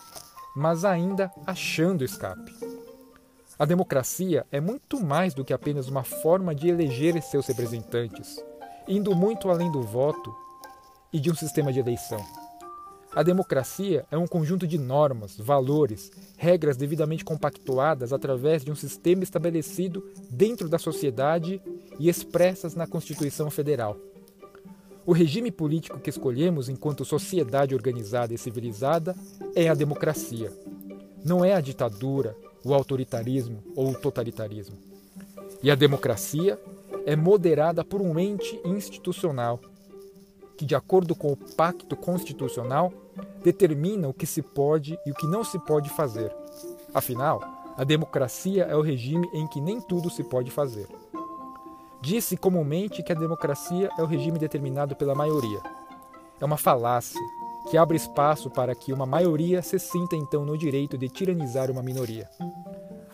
mas 0.55 0.83
ainda 0.83 1.31
achando 1.47 2.03
escape. 2.03 2.53
A 3.57 3.63
democracia 3.63 4.45
é 4.51 4.59
muito 4.59 5.01
mais 5.01 5.33
do 5.33 5.45
que 5.45 5.53
apenas 5.53 5.87
uma 5.87 6.03
forma 6.03 6.53
de 6.53 6.67
eleger 6.67 7.21
seus 7.21 7.47
representantes, 7.47 8.43
indo 8.87 9.15
muito 9.15 9.49
além 9.49 9.71
do 9.71 9.81
voto 9.81 10.35
e 11.13 11.19
de 11.19 11.31
um 11.31 11.35
sistema 11.35 11.71
de 11.71 11.79
eleição. 11.79 12.44
A 13.15 13.23
democracia 13.23 14.05
é 14.11 14.17
um 14.17 14.27
conjunto 14.27 14.67
de 14.67 14.77
normas, 14.77 15.37
valores, 15.37 16.11
regras 16.35 16.75
devidamente 16.75 17.23
compactuadas 17.23 18.11
através 18.11 18.61
de 18.61 18.69
um 18.69 18.75
sistema 18.75 19.23
estabelecido 19.23 20.03
dentro 20.29 20.67
da 20.67 20.77
sociedade 20.77 21.61
e 21.97 22.09
expressas 22.09 22.75
na 22.75 22.85
Constituição 22.85 23.49
Federal. 23.49 23.95
O 25.05 25.13
regime 25.13 25.49
político 25.49 25.97
que 25.97 26.09
escolhemos 26.09 26.67
enquanto 26.67 27.05
sociedade 27.05 27.73
organizada 27.73 28.33
e 28.33 28.37
civilizada 28.37 29.15
é 29.55 29.69
a 29.69 29.73
democracia. 29.73 30.51
Não 31.23 31.45
é 31.45 31.53
a 31.53 31.61
ditadura, 31.61 32.35
o 32.65 32.73
autoritarismo 32.73 33.63
ou 33.77 33.91
o 33.91 33.95
totalitarismo. 33.95 34.75
E 35.63 35.71
a 35.71 35.75
democracia 35.75 36.59
é 37.05 37.15
moderada 37.15 37.81
por 37.81 38.01
um 38.01 38.19
ente 38.19 38.59
institucional 38.65 39.61
que, 40.57 40.65
de 40.65 40.75
acordo 40.75 41.15
com 41.15 41.31
o 41.31 41.37
Pacto 41.37 41.95
Constitucional, 41.95 42.91
determina 43.43 44.07
o 44.07 44.13
que 44.13 44.25
se 44.25 44.41
pode 44.41 44.97
e 45.05 45.11
o 45.11 45.15
que 45.15 45.27
não 45.27 45.43
se 45.43 45.59
pode 45.59 45.89
fazer. 45.89 46.35
Afinal, 46.93 47.41
a 47.77 47.83
democracia 47.83 48.63
é 48.63 48.75
o 48.75 48.81
regime 48.81 49.29
em 49.33 49.47
que 49.47 49.59
nem 49.59 49.81
tudo 49.81 50.09
se 50.09 50.23
pode 50.23 50.49
fazer. 50.49 50.87
Diz-se 52.01 52.37
comumente 52.37 53.03
que 53.03 53.11
a 53.11 53.15
democracia 53.15 53.89
é 53.97 54.03
o 54.03 54.05
regime 54.05 54.37
determinado 54.37 54.95
pela 54.95 55.15
maioria. 55.15 55.59
É 56.39 56.45
uma 56.45 56.57
falácia 56.57 57.19
que 57.69 57.77
abre 57.77 57.97
espaço 57.97 58.49
para 58.49 58.75
que 58.75 58.93
uma 58.93 59.05
maioria 59.05 59.61
se 59.61 59.79
sinta 59.79 60.15
então 60.15 60.45
no 60.45 60.57
direito 60.57 60.97
de 60.97 61.09
tiranizar 61.09 61.71
uma 61.71 61.81
minoria. 61.81 62.29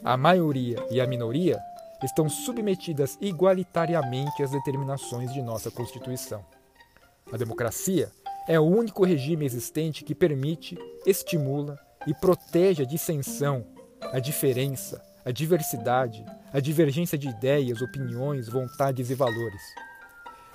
A 0.03 0.17
maioria 0.17 0.85
e 0.89 0.99
a 0.99 1.07
minoria 1.07 1.59
estão 2.03 2.27
submetidas 2.27 3.17
igualitariamente 3.21 4.43
às 4.43 4.51
determinações 4.51 5.31
de 5.33 5.41
nossa 5.41 5.71
Constituição. 5.71 6.43
A 7.31 7.37
democracia 7.37 8.11
é 8.51 8.59
o 8.59 8.63
único 8.63 9.05
regime 9.05 9.45
existente 9.45 10.03
que 10.03 10.13
permite, 10.13 10.77
estimula 11.05 11.79
e 12.05 12.13
protege 12.13 12.83
a 12.83 12.85
dissensão, 12.85 13.65
a 14.11 14.19
diferença, 14.19 15.01
a 15.23 15.31
diversidade, 15.31 16.25
a 16.51 16.59
divergência 16.59 17.17
de 17.17 17.29
ideias, 17.29 17.81
opiniões, 17.81 18.49
vontades 18.49 19.09
e 19.09 19.15
valores. 19.15 19.61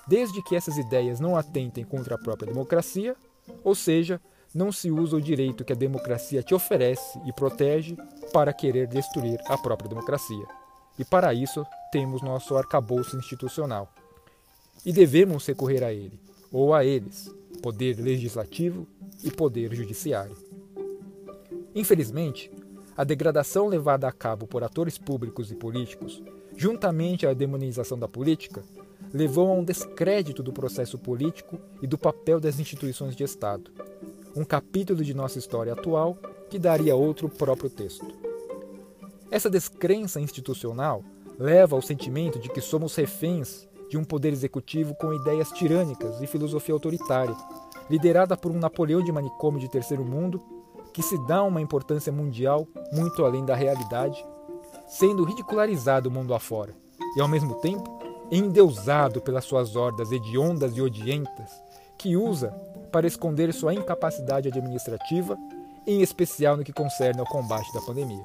Desde 0.06 0.42
que 0.42 0.54
essas 0.54 0.76
ideias 0.76 1.20
não 1.20 1.38
atentem 1.38 1.84
contra 1.84 2.16
a 2.16 2.18
própria 2.18 2.52
democracia, 2.52 3.16
ou 3.64 3.74
seja, 3.74 4.20
não 4.54 4.70
se 4.70 4.90
usa 4.90 5.16
o 5.16 5.20
direito 5.20 5.64
que 5.64 5.72
a 5.72 5.76
democracia 5.76 6.42
te 6.42 6.54
oferece 6.54 7.18
e 7.24 7.32
protege 7.32 7.96
para 8.30 8.52
querer 8.52 8.88
destruir 8.88 9.40
a 9.46 9.56
própria 9.56 9.88
democracia. 9.88 10.44
E 10.98 11.04
para 11.04 11.32
isso 11.32 11.64
temos 11.90 12.20
nosso 12.20 12.58
arcabouço 12.58 13.16
institucional. 13.16 13.90
E 14.84 14.92
devemos 14.92 15.46
recorrer 15.46 15.82
a 15.82 15.94
ele, 15.94 16.20
ou 16.52 16.74
a 16.74 16.84
eles, 16.84 17.34
poder 17.56 17.98
legislativo 18.00 18.86
e 19.24 19.30
poder 19.30 19.74
judiciário. 19.74 20.36
Infelizmente, 21.74 22.50
a 22.96 23.04
degradação 23.04 23.66
levada 23.66 24.08
a 24.08 24.12
cabo 24.12 24.46
por 24.46 24.64
atores 24.64 24.96
públicos 24.96 25.50
e 25.50 25.54
políticos, 25.54 26.22
juntamente 26.56 27.26
à 27.26 27.34
demonização 27.34 27.98
da 27.98 28.08
política, 28.08 28.64
levou 29.12 29.50
a 29.50 29.54
um 29.54 29.64
descrédito 29.64 30.42
do 30.42 30.52
processo 30.52 30.98
político 30.98 31.58
e 31.82 31.86
do 31.86 31.98
papel 31.98 32.40
das 32.40 32.58
instituições 32.58 33.14
de 33.14 33.24
Estado. 33.24 33.70
Um 34.34 34.44
capítulo 34.44 35.04
de 35.04 35.14
nossa 35.14 35.38
história 35.38 35.72
atual 35.72 36.16
que 36.48 36.58
daria 36.58 36.96
outro 36.96 37.28
próprio 37.28 37.68
texto. 37.68 38.06
Essa 39.30 39.50
descrença 39.50 40.20
institucional 40.20 41.04
leva 41.38 41.76
ao 41.76 41.82
sentimento 41.82 42.38
de 42.38 42.48
que 42.48 42.60
somos 42.60 42.94
reféns 42.94 43.68
de 43.88 43.96
um 43.96 44.04
poder 44.04 44.32
executivo 44.32 44.94
com 44.94 45.12
ideias 45.12 45.50
tirânicas 45.50 46.20
e 46.20 46.26
filosofia 46.26 46.74
autoritária, 46.74 47.36
liderada 47.88 48.36
por 48.36 48.50
um 48.50 48.58
Napoleão 48.58 49.02
de 49.02 49.12
manicômio 49.12 49.60
de 49.60 49.68
terceiro 49.68 50.04
mundo 50.04 50.42
que 50.92 51.02
se 51.02 51.18
dá 51.26 51.42
uma 51.42 51.60
importância 51.60 52.10
mundial 52.10 52.66
muito 52.92 53.24
além 53.24 53.44
da 53.44 53.54
realidade, 53.54 54.24
sendo 54.86 55.24
ridicularizado 55.24 56.08
o 56.08 56.12
mundo 56.12 56.32
afora 56.32 56.74
e, 57.16 57.20
ao 57.20 57.28
mesmo 57.28 57.54
tempo, 57.56 57.98
endeusado 58.30 59.20
pelas 59.20 59.44
suas 59.44 59.76
hordas 59.76 60.10
hediondas 60.10 60.76
e 60.76 60.80
odientas 60.80 61.50
que 61.98 62.16
usa 62.16 62.50
para 62.90 63.06
esconder 63.06 63.52
sua 63.52 63.74
incapacidade 63.74 64.48
administrativa, 64.48 65.36
em 65.86 66.02
especial 66.02 66.56
no 66.56 66.64
que 66.64 66.72
concerne 66.72 67.20
ao 67.20 67.26
combate 67.26 67.72
da 67.72 67.80
pandemia. 67.80 68.24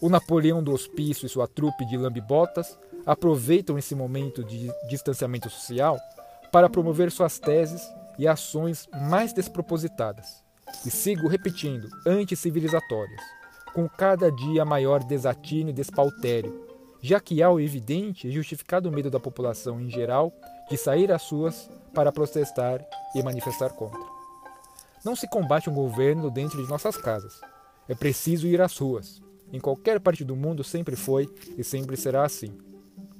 O 0.00 0.08
Napoleão 0.08 0.62
do 0.62 0.72
Hospício 0.72 1.26
e 1.26 1.28
sua 1.28 1.48
trupe 1.48 1.84
de 1.84 1.96
lambibotas 1.96 2.78
aproveitam 3.08 3.78
esse 3.78 3.94
momento 3.94 4.44
de 4.44 4.70
distanciamento 4.86 5.48
social 5.48 5.98
para 6.52 6.68
promover 6.68 7.10
suas 7.10 7.38
teses 7.38 7.82
e 8.18 8.28
ações 8.28 8.86
mais 9.08 9.32
despropositadas, 9.32 10.44
e 10.84 10.90
sigo 10.90 11.26
repetindo, 11.26 11.88
anticivilizatórias, 12.06 13.22
com 13.72 13.88
cada 13.88 14.30
dia 14.30 14.62
maior 14.62 15.02
desatino 15.02 15.70
e 15.70 15.72
despautério, 15.72 16.68
já 17.00 17.18
que 17.18 17.42
há 17.42 17.50
o 17.50 17.58
evidente 17.58 18.28
e 18.28 18.30
justificado 18.30 18.92
medo 18.92 19.10
da 19.10 19.18
população 19.18 19.80
em 19.80 19.88
geral 19.88 20.30
de 20.68 20.76
sair 20.76 21.10
às 21.10 21.30
ruas 21.30 21.70
para 21.94 22.12
protestar 22.12 22.84
e 23.14 23.22
manifestar 23.22 23.70
contra. 23.70 24.00
Não 25.02 25.16
se 25.16 25.26
combate 25.26 25.70
um 25.70 25.74
governo 25.74 26.30
dentro 26.30 26.62
de 26.62 26.68
nossas 26.68 26.98
casas. 26.98 27.40
É 27.88 27.94
preciso 27.94 28.46
ir 28.46 28.60
às 28.60 28.76
ruas. 28.76 29.22
Em 29.50 29.60
qualquer 29.60 29.98
parte 29.98 30.24
do 30.24 30.36
mundo 30.36 30.62
sempre 30.62 30.94
foi 30.94 31.26
e 31.56 31.64
sempre 31.64 31.96
será 31.96 32.26
assim. 32.26 32.67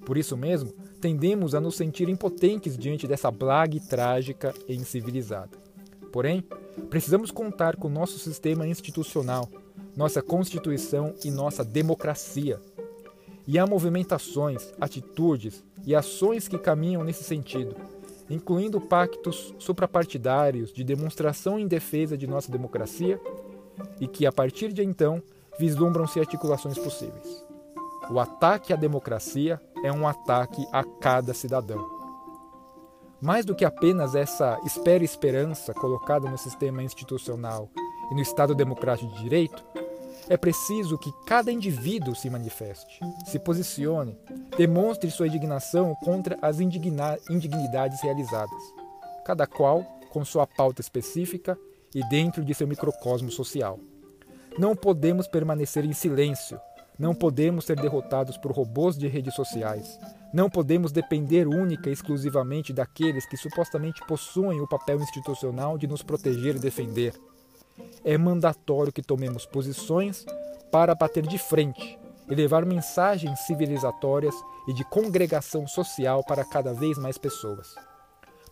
Por 0.09 0.17
isso 0.17 0.39
mesmo, 0.39 0.73
tendemos 1.03 1.55
a 1.55 1.61
nos 1.61 1.77
sentir 1.77 2.09
impotentes 2.09 2.79
diante 2.79 3.07
dessa 3.07 3.31
blague 3.31 3.79
trágica 3.79 4.55
e 4.67 4.75
incivilizada. 4.75 5.51
Porém, 6.11 6.43
precisamos 6.89 7.31
contar 7.31 7.77
com 7.77 7.91
nosso 7.91 8.19
sistema 8.19 8.67
institucional, 8.67 9.47
nossa 9.95 10.23
Constituição 10.23 11.15
e 11.23 11.31
nossa 11.31 11.63
democracia. 11.63 12.59
E 13.47 13.59
há 13.59 13.67
movimentações, 13.67 14.73
atitudes 14.81 15.63
e 15.85 15.95
ações 15.95 16.49
que 16.49 16.57
caminham 16.57 17.05
nesse 17.05 17.23
sentido, 17.23 17.77
incluindo 18.31 18.81
pactos 18.81 19.55
suprapartidários 19.59 20.73
de 20.73 20.85
demonstração 20.85 21.59
em 21.59 21.69
defesa 21.69 22.17
de 22.17 22.27
nossa 22.27 22.51
democracia 22.51 23.21
e 24.01 24.09
que, 24.09 24.25
a 24.25 24.33
partir 24.33 24.73
de 24.73 24.83
então, 24.83 25.23
vislumbram-se 25.61 26.19
articulações 26.19 26.79
possíveis. 26.79 27.47
O 28.11 28.19
ataque 28.19 28.73
à 28.73 28.77
democracia 28.77 29.61
é 29.85 29.93
um 29.93 30.07
ataque 30.07 30.67
a 30.73 30.85
cada 30.85 31.33
cidadão. 31.35 31.99
Mais 33.21 33.45
do 33.45 33.55
que 33.55 33.65
apenas 33.65 34.15
essa 34.15 34.61
espera-esperança 34.65 35.75
colocada 35.75 36.31
no 36.31 36.39
sistema 36.39 36.83
institucional 36.83 37.69
e 38.11 38.15
no 38.15 38.21
Estado 38.21 38.55
democrático 38.55 39.13
de 39.13 39.23
direito, 39.23 39.65
é 40.29 40.37
preciso 40.37 40.99
que 40.99 41.13
cada 41.27 41.51
indivíduo 41.51 42.15
se 42.15 42.29
manifeste, 42.29 43.01
se 43.27 43.39
posicione, 43.39 44.17
demonstre 44.57 45.11
sua 45.11 45.27
indignação 45.27 45.95
contra 46.05 46.39
as 46.43 46.61
indignidades 46.61 48.01
realizadas, 48.03 48.63
cada 49.25 49.47
qual 49.47 49.83
com 50.11 50.25
sua 50.25 50.47
pauta 50.47 50.81
específica 50.81 51.59
e 51.95 52.07
dentro 52.09 52.45
de 52.45 52.55
seu 52.55 52.67
microcosmo 52.67 53.31
social. 53.31 53.81
Não 54.59 54.77
podemos 54.77 55.27
permanecer 55.27 55.85
em 55.85 55.93
silêncio, 55.93 56.61
não 56.99 57.15
podemos 57.15 57.65
ser 57.65 57.77
derrotados 57.77 58.37
por 58.37 58.51
robôs 58.51 58.99
de 58.99 59.07
redes 59.07 59.35
sociais, 59.35 59.99
não 60.33 60.51
podemos 60.51 60.91
depender 60.91 61.47
única 61.47 61.89
e 61.89 61.93
exclusivamente 61.93 62.73
daqueles 62.73 63.25
que 63.25 63.37
supostamente 63.37 64.05
possuem 64.07 64.61
o 64.61 64.69
papel 64.69 65.01
institucional 65.01 65.79
de 65.79 65.87
nos 65.87 66.03
proteger 66.03 66.57
e 66.57 66.61
defender. 66.61 67.15
É 68.05 68.19
mandatório 68.19 68.93
que 68.93 69.03
tomemos 69.03 69.47
posições 69.47 70.27
para 70.71 70.95
bater 70.95 71.27
de 71.27 71.39
frente 71.39 71.99
e 72.29 72.35
levar 72.35 72.67
mensagens 72.67 73.41
civilizatórias 73.41 74.35
e 74.67 74.73
de 74.73 74.85
congregação 74.85 75.67
social 75.67 76.23
para 76.25 76.45
cada 76.45 76.75
vez 76.75 76.99
mais 76.99 77.17
pessoas. 77.17 77.75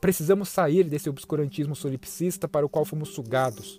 Precisamos 0.00 0.48
sair 0.48 0.84
desse 0.84 1.10
obscurantismo 1.10 1.74
solipsista 1.74 2.46
para 2.46 2.64
o 2.64 2.68
qual 2.68 2.84
fomos 2.84 3.10
sugados, 3.10 3.78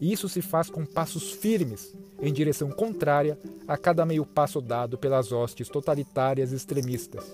e 0.00 0.12
isso 0.12 0.28
se 0.28 0.40
faz 0.40 0.70
com 0.70 0.86
passos 0.86 1.30
firmes 1.30 1.94
em 2.20 2.32
direção 2.32 2.70
contrária 2.70 3.38
a 3.68 3.76
cada 3.76 4.06
meio 4.06 4.24
passo 4.24 4.60
dado 4.60 4.96
pelas 4.96 5.30
hostes 5.30 5.68
totalitárias 5.68 6.52
extremistas. 6.52 7.24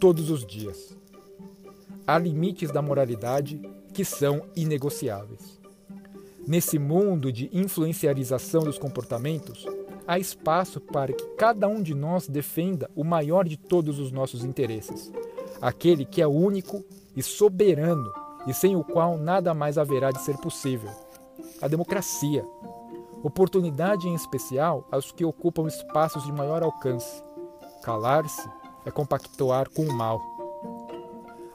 Todos 0.00 0.28
os 0.28 0.44
dias. 0.44 0.96
Há 2.06 2.18
limites 2.18 2.70
da 2.70 2.82
moralidade 2.82 3.60
que 3.94 4.04
são 4.04 4.42
inegociáveis. 4.54 5.58
Nesse 6.46 6.78
mundo 6.78 7.32
de 7.32 7.50
influenciarização 7.52 8.62
dos 8.62 8.78
comportamentos, 8.78 9.66
há 10.06 10.18
espaço 10.18 10.80
para 10.80 11.12
que 11.12 11.26
cada 11.36 11.66
um 11.66 11.82
de 11.82 11.94
nós 11.94 12.28
defenda 12.28 12.90
o 12.94 13.02
maior 13.02 13.48
de 13.48 13.56
todos 13.56 13.98
os 13.98 14.12
nossos 14.12 14.44
interesses, 14.44 15.12
aquele 15.60 16.04
que 16.04 16.22
é 16.22 16.26
único 16.26 16.84
e 17.16 17.22
soberano 17.22 18.12
e 18.46 18.54
sem 18.54 18.76
o 18.76 18.84
qual 18.84 19.18
nada 19.18 19.52
mais 19.52 19.76
haverá 19.76 20.12
de 20.12 20.22
ser 20.22 20.36
possível: 20.36 20.90
a 21.60 21.68
democracia. 21.68 22.44
Oportunidade 23.22 24.08
em 24.08 24.14
especial 24.14 24.86
aos 24.90 25.10
que 25.12 25.24
ocupam 25.24 25.66
espaços 25.66 26.24
de 26.24 26.32
maior 26.32 26.62
alcance. 26.62 27.22
Calar-se 27.82 28.48
é 28.84 28.90
compactuar 28.90 29.68
com 29.70 29.82
o 29.82 29.92
mal. 29.92 30.20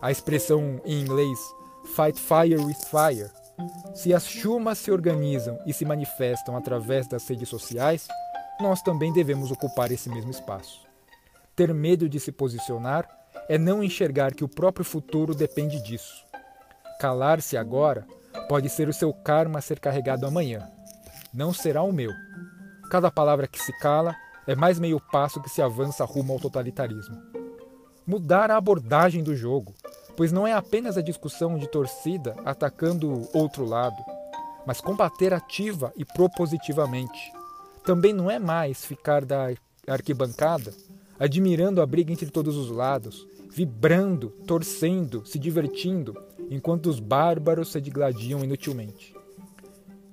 A 0.01 0.11
expressão 0.11 0.81
em 0.85 1.01
inglês 1.01 1.39
fight 1.95 2.19
fire 2.19 2.57
with 2.57 2.75
fire 2.89 3.29
se 3.93 4.13
as 4.13 4.25
chumas 4.25 4.77
se 4.77 4.91
organizam 4.91 5.59
e 5.65 5.73
se 5.73 5.85
manifestam 5.85 6.55
através 6.55 7.07
das 7.07 7.27
redes 7.27 7.49
sociais, 7.49 8.07
nós 8.59 8.81
também 8.81 9.11
devemos 9.11 9.51
ocupar 9.51 9.91
esse 9.91 10.09
mesmo 10.09 10.31
espaço. 10.31 10.81
Ter 11.55 11.73
medo 11.73 12.07
de 12.07 12.19
se 12.19 12.31
posicionar 12.31 13.07
é 13.49 13.57
não 13.57 13.83
enxergar 13.83 14.33
que 14.33 14.43
o 14.43 14.49
próprio 14.49 14.85
futuro 14.85 15.35
depende 15.35 15.81
disso. 15.81 16.25
Calar-se 16.99 17.57
agora 17.57 18.07
pode 18.47 18.69
ser 18.69 18.89
o 18.89 18.93
seu 18.93 19.13
karma 19.13 19.59
a 19.59 19.61
ser 19.61 19.79
carregado 19.79 20.25
amanhã. 20.25 20.67
Não 21.33 21.53
será 21.53 21.81
o 21.83 21.91
meu. 21.91 22.11
Cada 22.89 23.09
palavra 23.09 23.47
que 23.47 23.61
se 23.61 23.71
cala 23.79 24.15
é 24.45 24.55
mais 24.55 24.79
meio 24.79 24.99
passo 24.99 25.41
que 25.41 25.49
se 25.49 25.61
avança 25.61 26.03
rumo 26.05 26.33
ao 26.33 26.39
totalitarismo. 26.39 27.17
Mudar 28.05 28.51
a 28.51 28.57
abordagem 28.57 29.23
do 29.23 29.35
jogo, 29.35 29.73
pois 30.17 30.31
não 30.31 30.45
é 30.45 30.53
apenas 30.53 30.97
a 30.97 31.01
discussão 31.01 31.57
de 31.57 31.67
torcida 31.67 32.35
atacando 32.43 33.29
outro 33.33 33.65
lado, 33.65 33.97
mas 34.65 34.81
combater 34.81 35.33
ativa 35.33 35.93
e 35.95 36.03
propositivamente. 36.03 37.31
Também 37.85 38.13
não 38.13 38.29
é 38.29 38.37
mais 38.37 38.85
ficar 38.85 39.23
da 39.23 39.53
arquibancada 39.87 40.73
admirando 41.21 41.83
a 41.83 41.85
briga 41.85 42.11
entre 42.11 42.31
todos 42.31 42.57
os 42.57 42.71
lados, 42.71 43.27
vibrando, 43.51 44.29
torcendo, 44.47 45.25
se 45.25 45.37
divertindo, 45.37 46.15
enquanto 46.49 46.87
os 46.87 46.99
bárbaros 46.99 47.71
se 47.71 47.81
digladiam 47.81 48.43
inutilmente. 48.43 49.13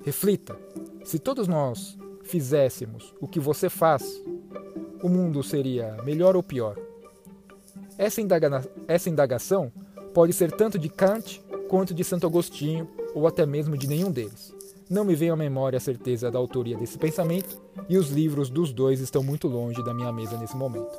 Reflita: 0.04 0.58
se 1.04 1.18
todos 1.18 1.46
nós 1.46 1.96
fizéssemos 2.24 3.14
o 3.20 3.28
que 3.28 3.38
você 3.38 3.70
faz, 3.70 4.22
o 5.02 5.08
mundo 5.08 5.42
seria 5.42 5.96
melhor 6.02 6.34
ou 6.34 6.42
pior? 6.42 6.76
Essa, 7.96 8.20
indaga 8.20 8.68
essa 8.86 9.08
indagação 9.08 9.72
pode 10.12 10.32
ser 10.32 10.52
tanto 10.52 10.78
de 10.78 10.88
Kant 10.88 11.40
quanto 11.68 11.94
de 11.94 12.02
Santo 12.02 12.26
Agostinho 12.26 12.88
ou 13.14 13.26
até 13.26 13.46
mesmo 13.46 13.76
de 13.76 13.86
nenhum 13.86 14.10
deles. 14.10 14.54
Não 14.90 15.04
me 15.04 15.14
vem 15.14 15.30
à 15.30 15.36
memória 15.36 15.76
a 15.76 15.80
certeza 15.80 16.30
da 16.30 16.38
autoria 16.38 16.76
desse 16.76 16.96
pensamento 16.96 17.60
e 17.88 17.96
os 17.98 18.10
livros 18.10 18.50
dos 18.50 18.72
dois 18.72 19.00
estão 19.00 19.22
muito 19.22 19.46
longe 19.46 19.84
da 19.84 19.92
minha 19.92 20.12
mesa 20.12 20.36
nesse 20.38 20.56
momento. 20.56 20.96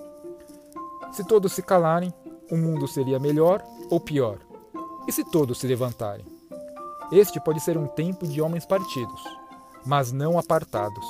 Se 1.11 1.25
todos 1.25 1.53
se 1.53 1.63
calarem, 1.63 2.13
o 2.51 2.57
mundo 2.57 2.87
seria 2.87 3.19
melhor 3.19 3.63
ou 3.89 3.99
pior? 3.99 4.39
E 5.07 5.11
se 5.11 5.23
todos 5.23 5.59
se 5.59 5.67
levantarem? 5.67 6.25
Este 7.11 7.39
pode 7.39 7.59
ser 7.59 7.77
um 7.77 7.87
tempo 7.87 8.27
de 8.27 8.41
homens 8.41 8.65
partidos, 8.65 9.23
mas 9.85 10.11
não 10.11 10.37
apartados, 10.37 11.05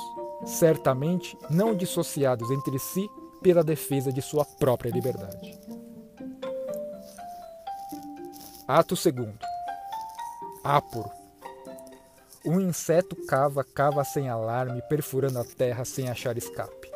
certamente 0.46 1.36
não 1.50 1.74
dissociados 1.74 2.50
entre 2.50 2.78
si 2.78 3.08
pela 3.42 3.62
defesa 3.62 4.12
de 4.12 4.22
sua 4.22 4.44
própria 4.44 4.90
liberdade. 4.90 5.58
Ato 8.66 8.94
2. 8.94 9.34
Áporo. 10.62 11.10
Um 12.46 12.60
inseto 12.60 13.16
cava, 13.26 13.64
cava 13.64 14.04
sem 14.04 14.28
alarme, 14.28 14.80
perfurando 14.88 15.38
a 15.38 15.44
terra 15.44 15.84
sem 15.84 16.08
achar 16.08 16.38
escape. 16.38 16.90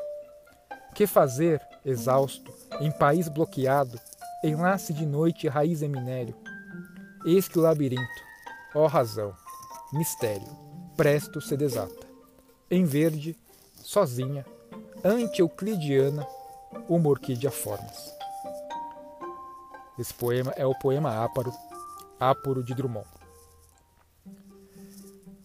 Que 0.94 1.06
fazer, 1.06 1.60
exausto, 1.84 2.54
em 2.80 2.90
país 2.90 3.28
bloqueado, 3.28 4.00
enlace 4.48 4.92
de 4.92 5.06
noite 5.06 5.48
raiz 5.48 5.80
e 5.80 5.88
minério? 5.88 6.34
Eis 7.24 7.48
que 7.48 7.58
o 7.58 7.62
labirinto, 7.62 8.22
ó 8.74 8.86
razão, 8.86 9.34
mistério, 9.92 10.46
presto 10.96 11.40
se 11.40 11.56
desata. 11.56 12.06
Em 12.70 12.84
verde, 12.84 13.36
sozinha, 13.76 14.44
ante-euclidiana, 15.02 16.26
uma 16.88 17.08
orquídea 17.08 17.50
formas. 17.50 18.14
Esse 19.98 20.12
poema 20.12 20.52
é 20.56 20.66
o 20.66 20.74
poema 20.74 21.24
Áparo, 21.24 21.52
Áporo 22.20 22.62
de 22.62 22.74
Drummond. 22.74 23.08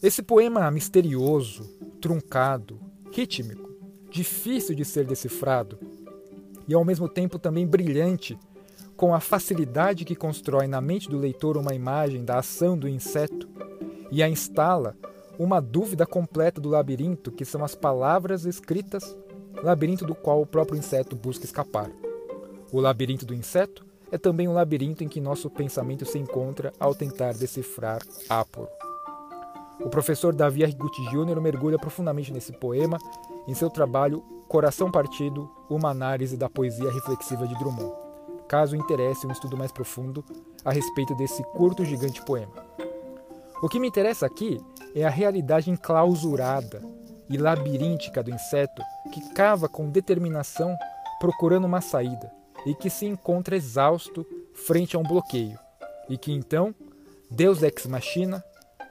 Esse 0.04 0.22
poema 0.22 0.70
misterioso, 0.72 1.64
truncado, 2.02 2.80
rítmico, 3.12 3.70
difícil 4.10 4.76
de 4.76 4.84
ser 4.84 5.06
decifrado 5.06 5.78
e 6.68 6.74
ao 6.74 6.86
mesmo 6.86 7.08
tempo 7.10 7.40
também 7.40 7.66
brilhante, 7.66 8.38
com 9.00 9.16
a 9.16 9.22
facilidade 9.22 10.04
que 10.04 10.14
constrói 10.14 10.68
na 10.68 10.82
mente 10.82 11.10
do 11.10 11.18
leitor 11.18 11.56
uma 11.56 11.74
imagem 11.74 12.26
da 12.26 12.40
ação 12.40 12.78
do 12.78 12.86
inseto 12.86 13.48
e 14.12 14.22
a 14.22 14.28
instala 14.28 14.94
uma 15.40 15.62
dúvida 15.62 16.06
completa 16.06 16.60
do 16.60 16.68
labirinto 16.68 17.32
que 17.32 17.46
são 17.46 17.64
as 17.64 17.74
palavras 17.74 18.44
escritas, 18.44 19.18
labirinto 19.64 20.06
do 20.06 20.14
qual 20.14 20.42
o 20.42 20.46
próprio 20.46 20.78
inseto 20.78 21.16
busca 21.16 21.46
escapar. 21.46 21.90
O 22.74 22.82
labirinto 22.82 23.26
do 23.26 23.34
inseto 23.34 23.86
é 24.12 24.18
também 24.18 24.50
um 24.50 24.54
labirinto 24.54 25.02
em 25.02 25.08
que 25.08 25.22
nosso 25.22 25.50
pensamento 25.50 26.06
se 26.06 26.20
encontra 26.20 26.74
ao 26.78 26.94
tentar 26.94 27.34
decifrar 27.34 28.02
Áporo. 28.28 28.68
O 29.80 29.88
professor 29.90 30.36
Davi 30.36 30.62
Arrigucci 30.62 31.04
Jr. 31.06 31.40
mergulha 31.40 31.80
profundamente 31.80 32.34
nesse 32.34 32.52
poema 32.52 32.98
em 33.48 33.54
seu 33.54 33.70
trabalho 33.70 34.22
Coração 34.50 34.92
Partido, 34.92 35.50
uma 35.70 35.90
análise 35.90 36.36
da 36.36 36.50
poesia 36.50 36.92
reflexiva 36.92 37.48
de 37.48 37.58
Drummond, 37.58 38.09
caso 38.50 38.76
interesse 38.76 39.26
um 39.28 39.32
estudo 39.32 39.56
mais 39.56 39.72
profundo 39.72 40.26
a 40.66 40.72
respeito 40.72 41.16
desse 41.16 41.44
curto 41.44 41.86
gigante 41.86 42.22
poema. 42.26 42.52
O 43.62 43.70
que 43.70 43.80
me 43.80 43.88
interessa 43.88 44.26
aqui 44.26 44.60
é 44.96 45.06
a 45.06 45.10
realidade 45.10 45.70
enclausurada 45.70 46.82
e 47.30 47.38
labiríntica 47.38 48.24
do 48.24 48.32
inseto 48.32 48.82
que 49.14 49.34
cava 49.34 49.70
com 49.70 49.90
determinação 49.90 50.76
procurando 51.20 51.66
uma 51.66 51.80
saída 51.80 52.32
e 52.66 52.74
que 52.74 52.90
se 52.90 53.06
encontra 53.06 53.56
exausto 53.56 54.26
frente 54.54 54.96
a 54.96 55.00
um 55.00 55.04
bloqueio, 55.04 55.58
e 56.10 56.18
que 56.18 56.34
então, 56.34 56.76
Deus 57.30 57.64
ex 57.64 57.86
machina, 57.86 58.44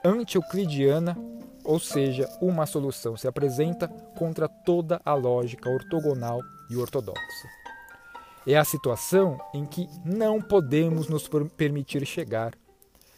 anti-euclidiana, 0.03 1.17
ou 1.63 1.79
seja, 1.79 2.27
uma 2.41 2.65
solução 2.65 3.15
se 3.15 3.27
apresenta 3.27 3.87
contra 4.17 4.47
toda 4.47 4.99
a 5.05 5.13
lógica 5.13 5.69
ortogonal 5.69 6.39
e 6.71 6.77
ortodoxa. 6.77 7.58
É 8.47 8.57
a 8.57 8.63
situação 8.63 9.39
em 9.53 9.65
que 9.65 9.87
não 10.03 10.41
podemos 10.41 11.07
nos 11.07 11.29
permitir 11.55 12.05
chegar. 12.05 12.53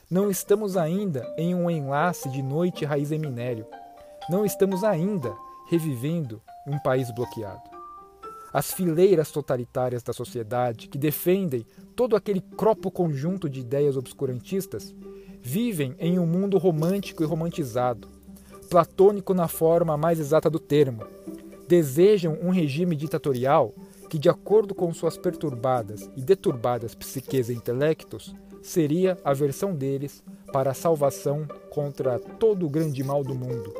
Não 0.09 0.29
estamos 0.29 0.75
ainda 0.75 1.25
em 1.37 1.55
um 1.55 1.69
enlace 1.69 2.29
de 2.29 2.41
noite 2.41 2.85
raiz 2.85 3.11
eminério. 3.11 3.65
Não 4.29 4.45
estamos 4.45 4.83
ainda 4.83 5.33
revivendo 5.69 6.41
um 6.67 6.77
país 6.79 7.09
bloqueado 7.13 7.71
as 8.53 8.71
fileiras 8.71 9.31
totalitárias 9.31 10.03
da 10.03 10.11
sociedade 10.11 10.89
que 10.89 10.97
defendem 10.97 11.65
todo 11.95 12.15
aquele 12.15 12.41
cropo 12.41 12.91
conjunto 12.91 13.49
de 13.49 13.61
ideias 13.61 13.95
obscurantistas 13.95 14.93
vivem 15.41 15.95
em 15.99 16.19
um 16.19 16.25
mundo 16.25 16.57
romântico 16.57 17.23
e 17.23 17.25
romantizado, 17.25 18.07
platônico 18.69 19.33
na 19.33 19.47
forma 19.47 19.97
mais 19.97 20.19
exata 20.19 20.49
do 20.49 20.59
termo. 20.59 21.03
Desejam 21.67 22.37
um 22.41 22.49
regime 22.49 22.95
ditatorial 22.95 23.73
que, 24.11 24.19
de 24.19 24.27
acordo 24.27 24.75
com 24.75 24.93
suas 24.93 25.17
perturbadas 25.17 26.09
e 26.17 26.21
deturbadas 26.21 26.93
psiques 26.93 27.47
e 27.47 27.53
intelectos, 27.53 28.35
seria 28.61 29.17
a 29.23 29.33
versão 29.33 29.73
deles 29.73 30.21
para 30.51 30.71
a 30.71 30.73
salvação 30.73 31.47
contra 31.69 32.19
todo 32.19 32.65
o 32.65 32.69
grande 32.69 33.01
mal 33.05 33.23
do 33.23 33.33
mundo. 33.33 33.73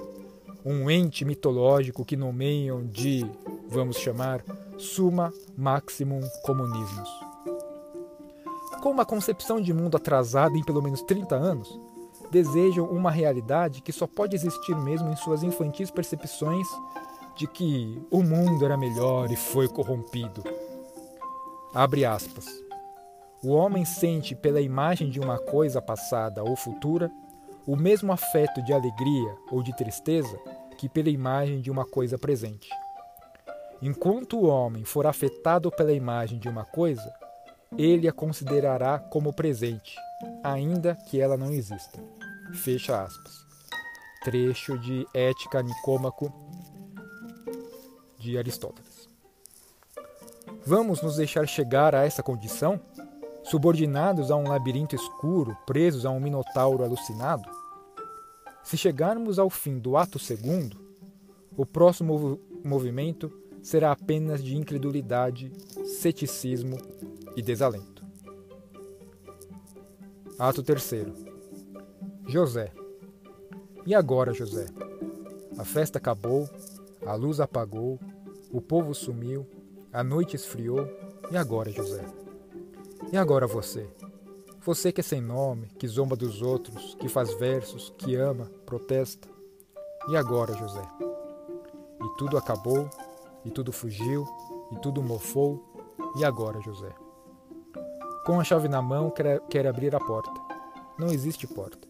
Um 0.63 0.89
ente 0.89 1.25
mitológico 1.25 2.05
que 2.05 2.15
nomeiam 2.15 2.81
de, 2.87 3.29
vamos 3.67 3.97
chamar, 3.97 4.41
Suma 4.77 5.33
Maximum 5.57 6.21
Comunismus. 6.45 7.09
Com 8.81 8.91
uma 8.91 9.05
concepção 9.05 9.59
de 9.59 9.73
mundo 9.73 9.97
atrasada 9.97 10.57
em 10.57 10.63
pelo 10.63 10.81
menos 10.81 11.01
30 11.01 11.35
anos, 11.35 11.77
desejam 12.31 12.85
uma 12.85 13.11
realidade 13.11 13.81
que 13.81 13.91
só 13.91 14.07
pode 14.07 14.33
existir 14.33 14.77
mesmo 14.77 15.09
em 15.09 15.15
suas 15.17 15.43
infantis 15.43 15.91
percepções 15.91 16.69
de 17.35 17.47
que 17.47 18.01
o 18.11 18.21
mundo 18.21 18.65
era 18.65 18.77
melhor 18.77 19.31
e 19.31 19.35
foi 19.35 19.67
corrompido. 19.67 20.43
Abre 21.73 22.05
aspas. 22.05 22.45
O 23.43 23.49
homem 23.53 23.85
sente 23.85 24.35
pela 24.35 24.61
imagem 24.61 25.09
de 25.09 25.19
uma 25.19 25.39
coisa 25.39 25.81
passada 25.81 26.43
ou 26.43 26.55
futura 26.55 27.11
o 27.65 27.75
mesmo 27.75 28.11
afeto 28.11 28.61
de 28.61 28.73
alegria 28.73 29.35
ou 29.51 29.63
de 29.63 29.75
tristeza 29.75 30.37
que 30.77 30.89
pela 30.89 31.09
imagem 31.09 31.61
de 31.61 31.71
uma 31.71 31.85
coisa 31.85 32.17
presente. 32.17 32.69
Enquanto 33.81 34.37
o 34.37 34.47
homem 34.47 34.83
for 34.83 35.07
afetado 35.07 35.71
pela 35.71 35.91
imagem 35.91 36.37
de 36.37 36.47
uma 36.47 36.65
coisa, 36.65 37.11
ele 37.77 38.07
a 38.07 38.11
considerará 38.11 38.99
como 38.99 39.33
presente, 39.33 39.95
ainda 40.43 40.95
que 41.07 41.19
ela 41.19 41.37
não 41.37 41.51
exista. 41.51 41.99
Fecha 42.53 43.01
aspas. 43.01 43.33
Trecho 44.23 44.77
de 44.77 45.07
Ética 45.13 45.63
Nicômaco 45.63 46.31
de 48.21 48.37
Aristóteles. 48.37 49.09
Vamos 50.65 51.01
nos 51.01 51.15
deixar 51.15 51.47
chegar 51.47 51.95
a 51.95 52.05
essa 52.05 52.21
condição? 52.21 52.79
Subordinados 53.43 54.29
a 54.29 54.35
um 54.35 54.47
labirinto 54.47 54.95
escuro, 54.95 55.57
presos 55.65 56.05
a 56.05 56.11
um 56.11 56.19
minotauro 56.19 56.83
alucinado? 56.83 57.49
Se 58.63 58.77
chegarmos 58.77 59.39
ao 59.39 59.49
fim 59.49 59.79
do 59.79 59.97
ato 59.97 60.19
segundo, 60.19 60.79
o 61.57 61.65
próximo 61.65 62.39
movimento 62.63 63.31
será 63.61 63.91
apenas 63.91 64.43
de 64.43 64.55
incredulidade, 64.55 65.51
ceticismo 65.83 66.77
e 67.35 67.41
desalento. 67.41 68.05
Ato 70.37 70.61
terceiro. 70.61 71.13
José. 72.27 72.71
E 73.85 73.95
agora, 73.95 74.33
José? 74.33 74.67
A 75.57 75.65
festa 75.65 75.97
acabou, 75.97 76.47
a 77.05 77.13
luz 77.15 77.39
apagou, 77.39 77.99
o 78.51 78.59
povo 78.59 78.93
sumiu, 78.93 79.47
a 79.93 80.03
noite 80.03 80.35
esfriou. 80.35 80.87
E 81.31 81.37
agora, 81.37 81.71
José? 81.71 82.03
E 83.11 83.17
agora 83.17 83.47
você? 83.47 83.87
Você 84.63 84.91
que 84.91 85.01
é 85.01 85.03
sem 85.03 85.21
nome, 85.21 85.67
que 85.79 85.87
zomba 85.87 86.15
dos 86.15 86.41
outros, 86.41 86.95
que 86.95 87.09
faz 87.09 87.33
versos, 87.33 87.93
que 87.97 88.15
ama, 88.15 88.51
protesta. 88.65 89.27
E 90.09 90.17
agora, 90.17 90.53
José? 90.53 90.81
E 92.01 92.17
tudo 92.17 92.37
acabou, 92.37 92.89
e 93.43 93.49
tudo 93.49 93.71
fugiu, 93.71 94.27
e 94.71 94.75
tudo 94.79 95.01
mofou, 95.01 95.63
e 96.17 96.25
agora, 96.25 96.61
José? 96.61 96.93
Com 98.25 98.39
a 98.39 98.43
chave 98.43 98.67
na 98.67 98.81
mão, 98.81 99.11
quer, 99.49 99.65
abrir 99.65 99.95
a 99.95 99.99
porta. 99.99 100.31
Não 100.97 101.07
existe 101.07 101.47
porta. 101.47 101.87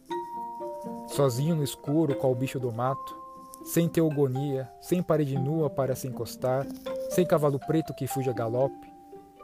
Sozinho 1.10 1.56
no 1.56 1.64
escuro, 1.64 2.16
qual 2.16 2.34
bicho 2.34 2.60
do 2.60 2.72
mato, 2.72 3.21
sem 3.64 3.88
teogonia, 3.88 4.72
sem 4.82 5.02
parede 5.02 5.38
nua 5.38 5.70
para 5.70 5.96
se 5.96 6.08
encostar, 6.08 6.66
sem 7.10 7.26
cavalo 7.26 7.60
preto 7.60 7.94
que 7.94 8.08
fuja 8.08 8.34
galope, 8.34 8.92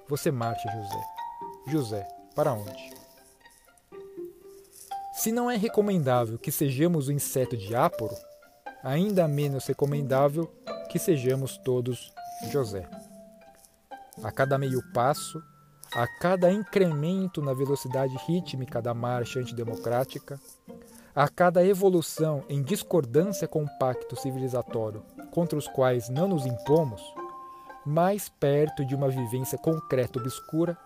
você 0.08 0.32
marcha, 0.32 0.70
José. 0.70 1.04
José, 1.68 2.08
para 2.34 2.54
onde? 2.54 2.98
Se 5.14 5.32
não 5.32 5.50
é 5.50 5.58
recomendável 5.58 6.38
que 6.38 6.52
sejamos 6.52 7.08
o 7.08 7.12
inseto 7.12 7.58
de 7.58 7.76
Áporo, 7.76 8.16
ainda 8.84 9.28
menos 9.28 9.66
recomendável 9.66 10.46
que 10.90 11.00
sejamos 11.00 11.58
todos 11.58 12.14
José. 12.52 12.88
A 14.24 14.32
cada 14.32 14.58
meio 14.58 14.82
passo, 14.94 15.42
a 15.94 16.08
cada 16.20 16.52
incremento 16.52 17.42
na 17.42 17.54
velocidade 17.54 18.16
rítmica 18.28 18.82
da 18.82 18.94
marcha 18.94 19.40
antidemocrática, 19.40 20.40
a 21.18 21.28
cada 21.28 21.66
evolução 21.66 22.44
em 22.48 22.62
discordância 22.62 23.48
com 23.48 23.64
o 23.64 23.78
pacto 23.80 24.16
civilizatório 24.16 25.02
contra 25.32 25.58
os 25.58 25.68
quais 25.68 26.10
não 26.10 26.28
nos 26.28 26.46
impomos, 26.46 27.02
mais 27.84 28.30
perto 28.30 28.86
de 28.86 28.94
uma 28.94 29.10
vivência 29.10 29.58
concreta 29.58 30.20
obscura, 30.20 30.78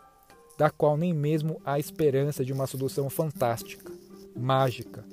da 0.58 0.70
qual 0.70 0.96
nem 0.96 1.12
mesmo 1.12 1.60
há 1.66 1.78
esperança 1.78 2.46
de 2.46 2.54
uma 2.54 2.66
solução 2.66 3.10
fantástica, 3.10 3.92
mágica, 4.34 5.04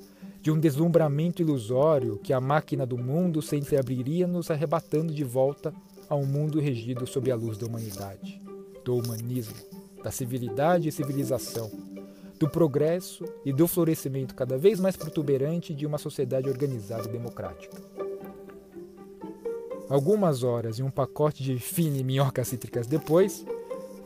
de 0.41 0.53
um 0.53 0.61
deslumbramento 0.61 1.43
ilusório 1.43 2.21
que 2.23 2.33
a 2.33 2.41
máquina 2.41 2.87
do 2.87 2.97
mundo 2.97 3.43
se 3.43 3.57
entreabriria 3.57 4.25
nos 4.25 4.53
arrebatando 4.53 5.13
de 5.13 5.25
volta 5.25 5.75
a 6.09 6.15
um 6.15 6.27
mundo 6.27 6.61
regido 6.61 7.09
sob 7.09 7.29
a 7.29 7.35
luz 7.35 7.59
da 7.59 7.67
humanidade, 7.67 8.41
do 8.85 8.97
humanismo, 8.97 9.57
da 10.01 10.13
civilidade 10.13 10.87
e 10.87 10.93
civilização, 10.93 11.69
do 12.39 12.49
progresso 12.49 13.25
e 13.45 13.53
do 13.53 13.67
florescimento 13.67 14.35
cada 14.35 14.57
vez 14.57 14.79
mais 14.79 14.97
protuberante 14.97 15.75
de 15.75 15.85
uma 15.87 15.99
sociedade 15.99 16.49
organizada 16.49 17.09
e 17.09 17.13
democrática. 17.13 17.77
Algumas 19.89 20.43
horas 20.43 20.79
e 20.79 20.83
um 20.83 20.91
pacote 20.91 21.43
de 21.43 21.59
fine 21.59 22.05
minhocas 22.05 22.49
cítricas 22.49 22.87
depois, 22.87 23.45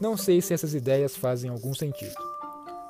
não 0.01 0.17
sei 0.17 0.41
se 0.41 0.55
essas 0.55 0.75
ideias 0.75 1.17
fazem 1.17 1.51
algum 1.51 1.75
sentido. 1.75 2.15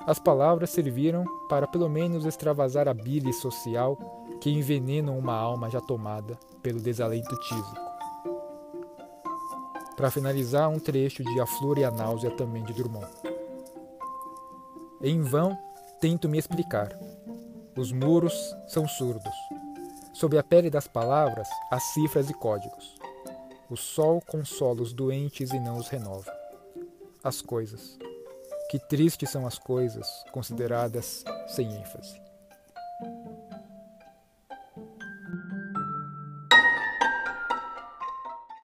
As 0.07 0.19
palavras 0.19 0.71
serviram 0.71 1.25
para 1.49 1.67
pelo 1.67 1.89
menos 1.89 2.25
extravasar 2.25 2.89
a 2.89 2.95
bile 2.95 3.33
social 3.33 3.97
que 4.41 4.51
envenena 4.51 5.13
uma 5.13 5.35
alma 5.35 5.71
já 5.71 5.81
tomada 5.81 6.39
pelo 6.63 6.81
desalento 6.81 7.35
tísico. 7.41 7.93
Para 9.97 10.11
finalizar, 10.11 10.69
um 10.69 10.79
trecho 10.79 11.23
de 11.23 11.41
A 11.41 11.47
Flor 11.47 11.79
e 11.79 11.85
a 11.85 11.91
Náusea 11.91 12.31
também 12.31 12.65
de 12.65 12.73
Drummond. 12.73 13.32
Em 15.05 15.21
vão 15.21 15.59
tento 16.01 16.29
me 16.29 16.39
explicar. 16.39 16.97
Os 17.77 17.91
muros 17.91 18.55
são 18.69 18.87
surdos. 18.87 19.35
Sob 20.13 20.39
a 20.39 20.45
pele 20.45 20.71
das 20.71 20.87
palavras, 20.87 21.49
há 21.73 21.81
cifras 21.81 22.31
e 22.31 22.35
códigos. 22.35 22.95
O 23.69 23.77
sol 23.77 24.23
consola 24.25 24.81
os 24.81 24.93
doentes 24.93 25.51
e 25.51 25.59
não 25.59 25.77
os 25.77 25.89
renova. 25.89 26.33
As 27.25 27.43
coisas. 27.43 27.99
Que 28.71 28.79
tristes 28.79 29.29
são 29.29 29.45
as 29.45 29.59
coisas 29.59 30.07
consideradas 30.31 31.25
sem 31.49 31.75
ênfase. 31.75 32.22